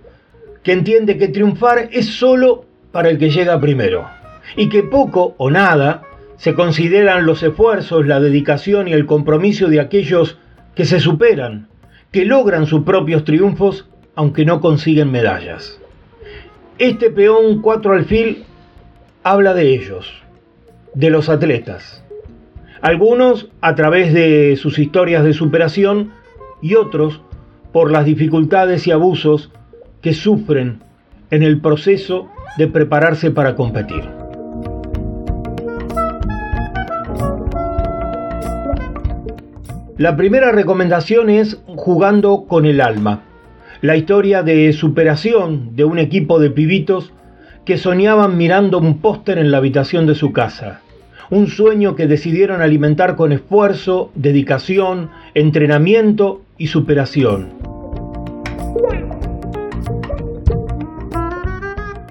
que 0.62 0.72
entiende 0.72 1.16
que 1.16 1.28
triunfar 1.28 1.88
es 1.92 2.14
solo 2.14 2.66
para 2.92 3.08
el 3.08 3.16
que 3.16 3.30
llega 3.30 3.58
primero, 3.58 4.06
y 4.54 4.68
que 4.68 4.82
poco 4.82 5.34
o 5.38 5.50
nada 5.50 6.02
se 6.42 6.54
consideran 6.54 7.24
los 7.24 7.40
esfuerzos, 7.44 8.04
la 8.04 8.18
dedicación 8.18 8.88
y 8.88 8.92
el 8.92 9.06
compromiso 9.06 9.68
de 9.68 9.78
aquellos 9.78 10.38
que 10.74 10.84
se 10.84 10.98
superan, 10.98 11.68
que 12.10 12.24
logran 12.24 12.66
sus 12.66 12.82
propios 12.82 13.22
triunfos 13.22 13.88
aunque 14.16 14.44
no 14.44 14.60
consiguen 14.60 15.12
medallas. 15.12 15.80
Este 16.78 17.10
peón 17.10 17.62
4 17.62 17.92
alfil 17.92 18.42
habla 19.22 19.54
de 19.54 19.72
ellos, 19.72 20.12
de 20.94 21.10
los 21.10 21.28
atletas. 21.28 22.04
Algunos 22.80 23.48
a 23.60 23.76
través 23.76 24.12
de 24.12 24.56
sus 24.56 24.80
historias 24.80 25.22
de 25.22 25.34
superación 25.34 26.10
y 26.60 26.74
otros 26.74 27.20
por 27.72 27.92
las 27.92 28.04
dificultades 28.04 28.88
y 28.88 28.90
abusos 28.90 29.52
que 30.00 30.12
sufren 30.12 30.80
en 31.30 31.44
el 31.44 31.60
proceso 31.60 32.28
de 32.58 32.66
prepararse 32.66 33.30
para 33.30 33.54
competir. 33.54 34.21
La 39.98 40.16
primera 40.16 40.52
recomendación 40.52 41.28
es 41.28 41.60
Jugando 41.66 42.46
con 42.48 42.64
el 42.64 42.80
alma, 42.80 43.24
la 43.82 43.94
historia 43.94 44.42
de 44.42 44.72
superación 44.72 45.76
de 45.76 45.84
un 45.84 45.98
equipo 45.98 46.38
de 46.38 46.48
pibitos 46.48 47.12
que 47.66 47.76
soñaban 47.76 48.38
mirando 48.38 48.78
un 48.78 49.02
póster 49.02 49.36
en 49.36 49.50
la 49.50 49.58
habitación 49.58 50.06
de 50.06 50.14
su 50.14 50.32
casa. 50.32 50.80
Un 51.28 51.46
sueño 51.46 51.94
que 51.94 52.06
decidieron 52.06 52.62
alimentar 52.62 53.16
con 53.16 53.32
esfuerzo, 53.32 54.10
dedicación, 54.14 55.10
entrenamiento 55.34 56.40
y 56.56 56.68
superación. 56.68 57.50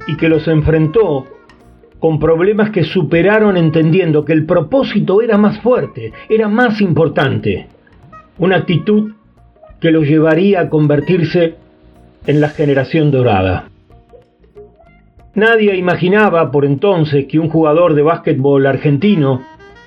Y 0.08 0.18
que 0.18 0.30
los 0.30 0.48
enfrentó 0.48 1.26
con 2.02 2.20
problemas 2.20 2.72
que 2.72 2.84
superaron 2.84 3.58
entendiendo 3.58 4.26
que 4.26 4.34
el 4.34 4.48
propósito 4.48 5.22
era 5.22 5.38
más 5.38 5.60
fuerte, 5.60 6.12
era 6.30 6.48
más 6.50 6.82
importante. 6.82 7.68
Una 8.40 8.56
actitud 8.58 9.12
que 9.80 9.92
los 9.92 10.08
llevaría 10.08 10.62
a 10.62 10.70
convertirse 10.70 11.56
en 12.26 12.42
la 12.42 12.50
generación 12.50 13.12
dorada. 13.12 13.66
Nadie 15.36 15.76
imaginaba 15.78 16.50
por 16.50 16.66
entonces 16.66 17.28
que 17.28 17.38
un 17.38 17.50
jugador 17.50 17.94
de 17.94 18.02
básquetbol 18.02 18.66
argentino 18.66 19.44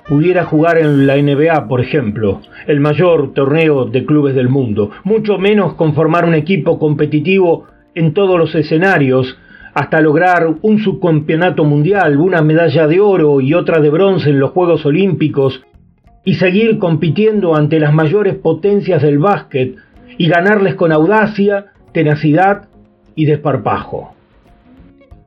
pudiera 0.08 0.44
jugar 0.44 0.78
en 0.78 1.08
la 1.08 1.16
NBA, 1.16 1.66
por 1.66 1.80
ejemplo, 1.80 2.42
el 2.68 2.78
mayor 2.78 3.34
torneo 3.34 3.86
de 3.86 4.06
clubes 4.06 4.36
del 4.36 4.48
mundo, 4.48 4.92
mucho 5.02 5.36
menos 5.38 5.74
conformar 5.74 6.26
un 6.26 6.34
equipo 6.34 6.78
competitivo 6.78 7.66
en 7.96 8.14
todos 8.14 8.38
los 8.38 8.54
escenarios, 8.54 9.36
hasta 9.74 10.00
lograr 10.00 10.54
un 10.62 10.78
subcampeonato 10.78 11.64
mundial, 11.64 12.16
una 12.18 12.42
medalla 12.42 12.86
de 12.86 13.00
oro 13.00 13.40
y 13.40 13.54
otra 13.54 13.80
de 13.80 13.90
bronce 13.90 14.30
en 14.30 14.40
los 14.40 14.52
Juegos 14.52 14.86
Olímpicos, 14.86 15.62
y 16.24 16.34
seguir 16.34 16.78
compitiendo 16.78 17.54
ante 17.54 17.78
las 17.78 17.92
mayores 17.92 18.36
potencias 18.36 19.02
del 19.02 19.18
básquet 19.18 19.76
y 20.16 20.28
ganarles 20.28 20.74
con 20.74 20.92
audacia, 20.92 21.66
tenacidad 21.92 22.68
y 23.14 23.26
desparpajo 23.26 24.14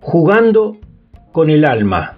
jugando 0.08 0.78
con 1.34 1.50
el 1.50 1.66
alma. 1.66 2.14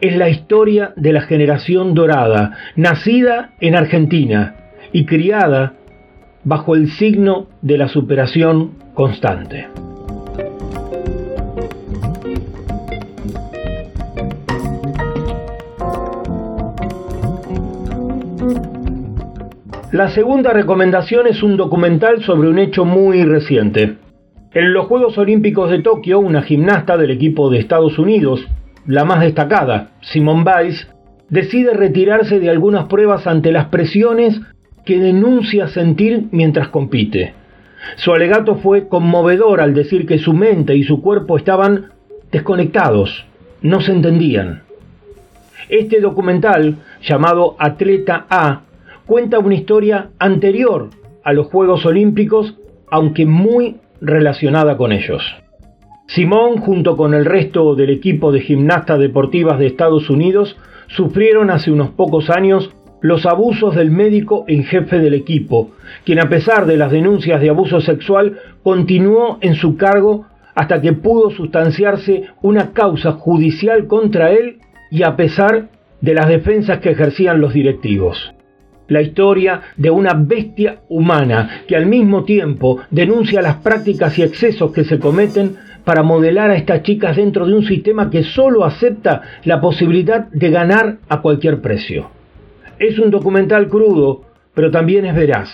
Es 0.00 0.16
la 0.16 0.30
historia 0.30 0.94
de 0.96 1.12
la 1.12 1.20
generación 1.20 1.92
dorada, 1.92 2.56
nacida 2.74 3.50
en 3.60 3.76
Argentina 3.76 4.56
y 4.92 5.04
criada 5.04 5.74
bajo 6.42 6.74
el 6.74 6.90
signo 6.90 7.48
de 7.60 7.76
la 7.76 7.88
superación 7.88 8.78
constante. 8.94 9.68
La 19.90 20.10
segunda 20.10 20.52
recomendación 20.52 21.26
es 21.26 21.42
un 21.42 21.56
documental 21.56 22.22
sobre 22.22 22.50
un 22.50 22.58
hecho 22.58 22.84
muy 22.84 23.24
reciente. 23.24 23.96
En 24.52 24.74
los 24.74 24.84
Juegos 24.84 25.16
Olímpicos 25.16 25.70
de 25.70 25.80
Tokio, 25.80 26.18
una 26.18 26.42
gimnasta 26.42 26.98
del 26.98 27.10
equipo 27.10 27.48
de 27.48 27.58
Estados 27.58 27.98
Unidos, 27.98 28.46
la 28.86 29.06
más 29.06 29.20
destacada, 29.20 29.92
Simone 30.02 30.44
Biles, 30.44 30.88
decide 31.30 31.72
retirarse 31.72 32.38
de 32.38 32.50
algunas 32.50 32.84
pruebas 32.84 33.26
ante 33.26 33.50
las 33.50 33.68
presiones 33.68 34.38
que 34.84 34.98
denuncia 34.98 35.68
sentir 35.68 36.26
mientras 36.32 36.68
compite. 36.68 37.32
Su 37.96 38.12
alegato 38.12 38.56
fue 38.56 38.88
conmovedor 38.88 39.62
al 39.62 39.72
decir 39.72 40.06
que 40.06 40.18
su 40.18 40.34
mente 40.34 40.76
y 40.76 40.84
su 40.84 41.00
cuerpo 41.00 41.38
estaban 41.38 41.92
desconectados, 42.30 43.24
no 43.62 43.80
se 43.80 43.92
entendían. 43.92 44.64
Este 45.70 46.02
documental, 46.02 46.76
llamado 47.00 47.56
Atleta 47.58 48.26
A, 48.28 48.64
cuenta 49.08 49.38
una 49.38 49.54
historia 49.54 50.10
anterior 50.18 50.90
a 51.24 51.32
los 51.32 51.46
Juegos 51.46 51.86
Olímpicos, 51.86 52.58
aunque 52.90 53.24
muy 53.24 53.78
relacionada 54.02 54.76
con 54.76 54.92
ellos. 54.92 55.22
Simón, 56.06 56.58
junto 56.58 56.94
con 56.94 57.14
el 57.14 57.24
resto 57.24 57.74
del 57.74 57.88
equipo 57.88 58.32
de 58.32 58.42
gimnastas 58.42 58.98
deportivas 58.98 59.58
de 59.58 59.66
Estados 59.66 60.10
Unidos, 60.10 60.58
sufrieron 60.88 61.48
hace 61.50 61.70
unos 61.70 61.88
pocos 61.90 62.28
años 62.28 62.70
los 63.00 63.24
abusos 63.24 63.74
del 63.74 63.90
médico 63.90 64.44
en 64.46 64.64
jefe 64.64 64.98
del 64.98 65.14
equipo, 65.14 65.70
quien 66.04 66.18
a 66.18 66.28
pesar 66.28 66.66
de 66.66 66.76
las 66.76 66.92
denuncias 66.92 67.40
de 67.40 67.48
abuso 67.48 67.80
sexual 67.80 68.38
continuó 68.62 69.38
en 69.40 69.54
su 69.54 69.78
cargo 69.78 70.26
hasta 70.54 70.82
que 70.82 70.92
pudo 70.92 71.30
sustanciarse 71.30 72.24
una 72.42 72.72
causa 72.72 73.12
judicial 73.12 73.86
contra 73.86 74.32
él 74.32 74.58
y 74.90 75.02
a 75.02 75.16
pesar 75.16 75.70
de 76.02 76.14
las 76.14 76.28
defensas 76.28 76.80
que 76.80 76.90
ejercían 76.90 77.40
los 77.40 77.54
directivos 77.54 78.34
la 78.88 79.02
historia 79.02 79.60
de 79.76 79.90
una 79.90 80.14
bestia 80.14 80.80
humana 80.88 81.62
que 81.68 81.76
al 81.76 81.86
mismo 81.86 82.24
tiempo 82.24 82.80
denuncia 82.90 83.42
las 83.42 83.56
prácticas 83.56 84.18
y 84.18 84.22
excesos 84.22 84.72
que 84.72 84.84
se 84.84 84.98
cometen 84.98 85.56
para 85.84 86.02
modelar 86.02 86.50
a 86.50 86.56
estas 86.56 86.82
chicas 86.82 87.16
dentro 87.16 87.46
de 87.46 87.54
un 87.54 87.64
sistema 87.64 88.10
que 88.10 88.22
solo 88.22 88.64
acepta 88.64 89.22
la 89.44 89.60
posibilidad 89.60 90.28
de 90.28 90.50
ganar 90.50 90.98
a 91.08 91.22
cualquier 91.22 91.60
precio. 91.60 92.10
Es 92.78 92.98
un 92.98 93.10
documental 93.10 93.68
crudo, 93.68 94.22
pero 94.54 94.70
también 94.70 95.06
es 95.06 95.14
veraz. 95.14 95.48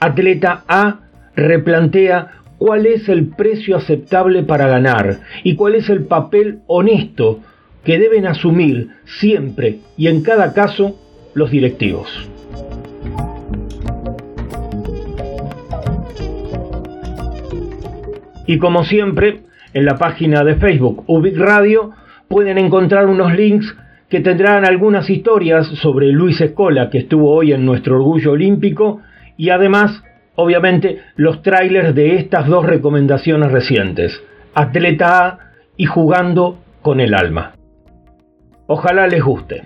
Atleta 0.00 0.64
A 0.68 1.00
replantea 1.36 2.42
cuál 2.58 2.86
es 2.86 3.08
el 3.08 3.28
precio 3.28 3.76
aceptable 3.76 4.42
para 4.42 4.66
ganar 4.68 5.20
y 5.42 5.56
cuál 5.56 5.74
es 5.74 5.88
el 5.90 6.04
papel 6.04 6.60
honesto 6.66 7.40
que 7.84 7.98
deben 7.98 8.26
asumir 8.26 8.88
siempre 9.04 9.78
y 9.96 10.08
en 10.08 10.22
cada 10.22 10.52
caso 10.52 10.98
los 11.34 11.50
directivos. 11.50 12.33
Y 18.46 18.58
como 18.58 18.84
siempre, 18.84 19.40
en 19.72 19.84
la 19.84 19.96
página 19.96 20.44
de 20.44 20.56
Facebook 20.56 21.04
Ubic 21.06 21.36
Radio 21.36 21.92
pueden 22.28 22.58
encontrar 22.58 23.06
unos 23.06 23.34
links 23.34 23.74
que 24.08 24.20
tendrán 24.20 24.64
algunas 24.64 25.08
historias 25.10 25.66
sobre 25.66 26.12
Luis 26.12 26.40
Escola, 26.40 26.90
que 26.90 26.98
estuvo 26.98 27.34
hoy 27.34 27.52
en 27.52 27.64
nuestro 27.64 27.96
orgullo 27.96 28.32
olímpico, 28.32 29.00
y 29.36 29.50
además, 29.50 30.02
obviamente, 30.36 31.00
los 31.16 31.42
trailers 31.42 31.94
de 31.94 32.16
estas 32.16 32.46
dos 32.46 32.64
recomendaciones 32.64 33.50
recientes, 33.50 34.22
Atleta 34.54 35.26
A 35.26 35.38
y 35.76 35.86
Jugando 35.86 36.58
con 36.82 37.00
el 37.00 37.14
Alma. 37.14 37.54
Ojalá 38.66 39.06
les 39.06 39.22
guste. 39.22 39.62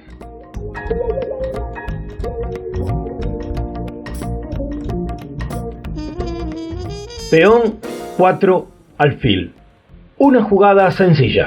Peón 7.30 7.74
4 8.18 8.66
alfil. 8.98 9.52
Una 10.16 10.42
jugada 10.42 10.90
sencilla. 10.90 11.46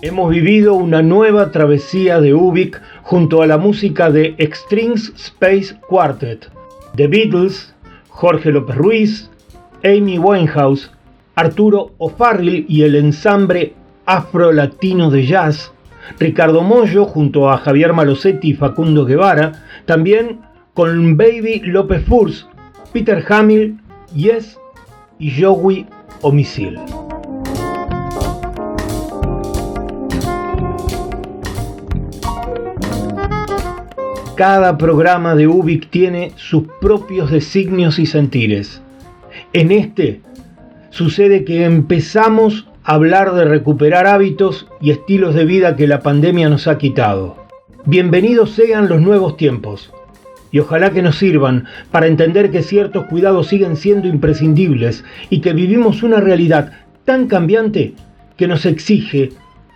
Hemos 0.00 0.30
vivido 0.30 0.72
una 0.72 1.02
nueva 1.02 1.50
travesía 1.50 2.22
de 2.22 2.32
Ubik 2.32 2.80
junto 3.02 3.42
a 3.42 3.46
la 3.46 3.58
música 3.58 4.10
de 4.10 4.34
Extremes 4.38 5.12
Space 5.14 5.76
Quartet, 5.86 6.50
The 6.94 7.06
Beatles, 7.06 7.75
Jorge 8.16 8.50
López 8.50 8.76
Ruiz, 8.76 9.30
Amy 9.84 10.18
Winehouse, 10.18 10.90
Arturo 11.34 11.90
O'Farrill 11.98 12.64
y 12.66 12.80
el 12.82 12.94
ensamble 12.94 13.74
afro-latino 14.06 15.10
de 15.10 15.26
jazz, 15.26 15.70
Ricardo 16.18 16.62
Mollo 16.62 17.04
junto 17.04 17.50
a 17.50 17.58
Javier 17.58 17.92
Malosetti 17.92 18.48
y 18.48 18.54
Facundo 18.54 19.04
Guevara, 19.04 19.66
también 19.84 20.40
con 20.72 21.18
Baby 21.18 21.60
López 21.66 22.06
Furs, 22.06 22.48
Peter 22.94 23.22
Hamill, 23.28 23.78
Yes 24.14 24.58
y 25.18 25.38
Joey 25.38 25.84
Omisil. 26.22 26.78
Cada 34.36 34.76
programa 34.76 35.34
de 35.34 35.46
Ubik 35.46 35.88
tiene 35.88 36.32
sus 36.36 36.64
propios 36.78 37.30
designios 37.30 37.98
y 37.98 38.04
sentires. 38.04 38.82
En 39.54 39.72
este 39.72 40.20
sucede 40.90 41.42
que 41.46 41.64
empezamos 41.64 42.68
a 42.84 42.96
hablar 42.96 43.32
de 43.32 43.46
recuperar 43.46 44.06
hábitos 44.06 44.66
y 44.78 44.90
estilos 44.90 45.34
de 45.34 45.46
vida 45.46 45.74
que 45.74 45.86
la 45.86 46.00
pandemia 46.00 46.50
nos 46.50 46.68
ha 46.68 46.76
quitado. 46.76 47.46
Bienvenidos 47.86 48.50
sean 48.50 48.90
los 48.90 49.00
nuevos 49.00 49.38
tiempos 49.38 49.90
y 50.52 50.58
ojalá 50.58 50.90
que 50.90 51.00
nos 51.00 51.16
sirvan 51.16 51.64
para 51.90 52.06
entender 52.06 52.50
que 52.50 52.62
ciertos 52.62 53.06
cuidados 53.06 53.46
siguen 53.46 53.74
siendo 53.74 54.06
imprescindibles 54.06 55.02
y 55.30 55.40
que 55.40 55.54
vivimos 55.54 56.02
una 56.02 56.20
realidad 56.20 56.72
tan 57.06 57.26
cambiante 57.26 57.94
que 58.36 58.48
nos 58.48 58.66
exige 58.66 59.30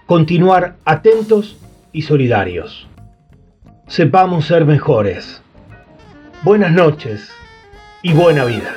continuar 0.04 0.76
atentos 0.84 1.56
y 1.94 2.02
solidarios. 2.02 2.90
Sepamos 3.90 4.46
ser 4.46 4.66
mejores. 4.66 5.42
Buenas 6.44 6.70
noches 6.70 7.28
y 8.02 8.12
buena 8.12 8.44
vida. 8.44 8.76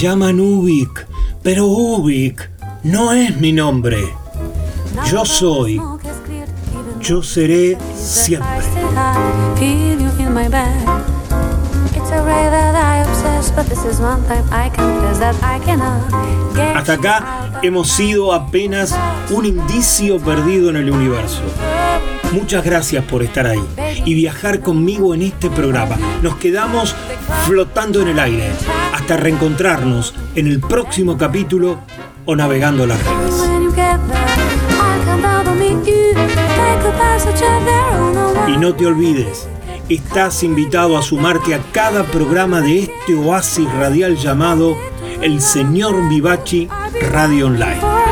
Llaman 0.00 0.38
Ubik, 0.38 1.06
pero 1.42 1.66
Ubik 1.66 2.48
no 2.84 3.12
es 3.12 3.36
mi 3.36 3.52
nombre. 3.52 3.98
Yo 5.10 5.24
soy, 5.24 5.80
yo 7.00 7.22
seré 7.22 7.76
siempre. 7.96 8.48
Hasta 16.76 16.92
acá 16.92 17.60
hemos 17.62 17.88
sido 17.88 18.32
apenas 18.32 18.94
un 19.30 19.46
indicio 19.46 20.20
perdido 20.20 20.70
en 20.70 20.76
el 20.76 20.90
universo. 20.90 21.42
Muchas 22.32 22.64
gracias 22.64 23.04
por 23.04 23.22
estar 23.22 23.46
ahí 23.46 23.62
y 24.04 24.14
viajar 24.14 24.60
conmigo 24.60 25.14
en 25.14 25.22
este 25.22 25.50
programa. 25.50 25.96
Nos 26.22 26.36
quedamos 26.36 26.94
flotando 27.46 28.02
en 28.02 28.08
el 28.08 28.18
aire 28.18 28.50
hasta 28.92 29.16
reencontrarnos 29.16 30.14
en 30.34 30.46
el 30.46 30.60
próximo 30.60 31.16
capítulo 31.16 31.80
o 32.26 32.36
navegando 32.36 32.86
las 32.86 32.98
redes. 33.02 33.48
Y 38.46 38.56
no 38.58 38.74
te 38.74 38.86
olvides, 38.86 39.48
estás 39.88 40.42
invitado 40.42 40.98
a 40.98 41.02
sumarte 41.02 41.54
a 41.54 41.60
cada 41.72 42.04
programa 42.04 42.60
de 42.60 42.80
este 42.80 43.14
oasis 43.14 43.70
radial 43.72 44.16
llamado 44.16 44.76
El 45.22 45.40
Señor 45.40 46.08
Vivachi 46.08 46.68
Radio 47.10 47.46
Online. 47.46 48.07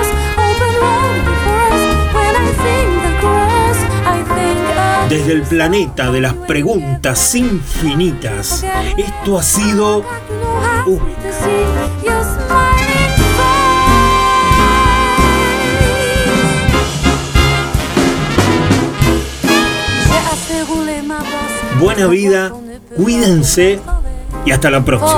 Desde 5.16 5.32
el 5.32 5.42
planeta 5.44 6.10
de 6.10 6.20
las 6.20 6.34
preguntas 6.34 7.34
infinitas, 7.34 8.62
esto 8.98 9.38
ha 9.38 9.42
sido. 9.42 10.04
Buena 21.80 22.06
vida, 22.08 22.52
cuídense 22.94 23.80
y 24.44 24.50
hasta 24.50 24.70
la 24.70 24.84
próxima. 24.84 25.12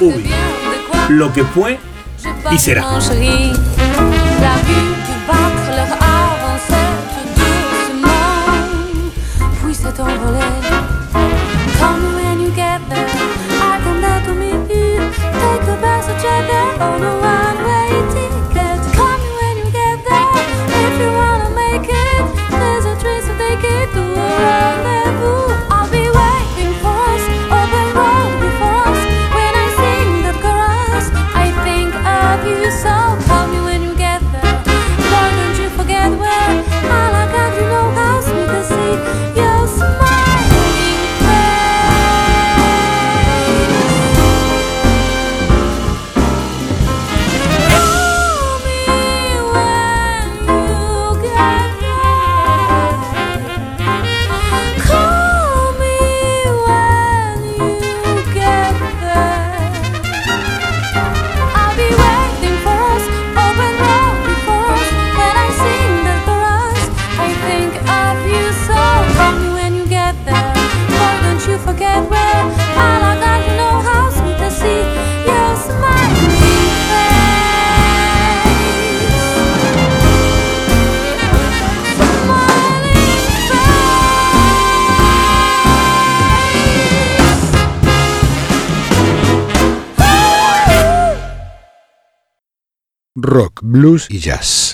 Uy, 0.00 0.30
lo 1.08 1.32
que 1.32 1.44
fue 1.44 1.78
y 2.50 2.58
será. 2.58 2.82
Blues 93.74 94.06
y 94.08 94.20
jazz. 94.20 94.64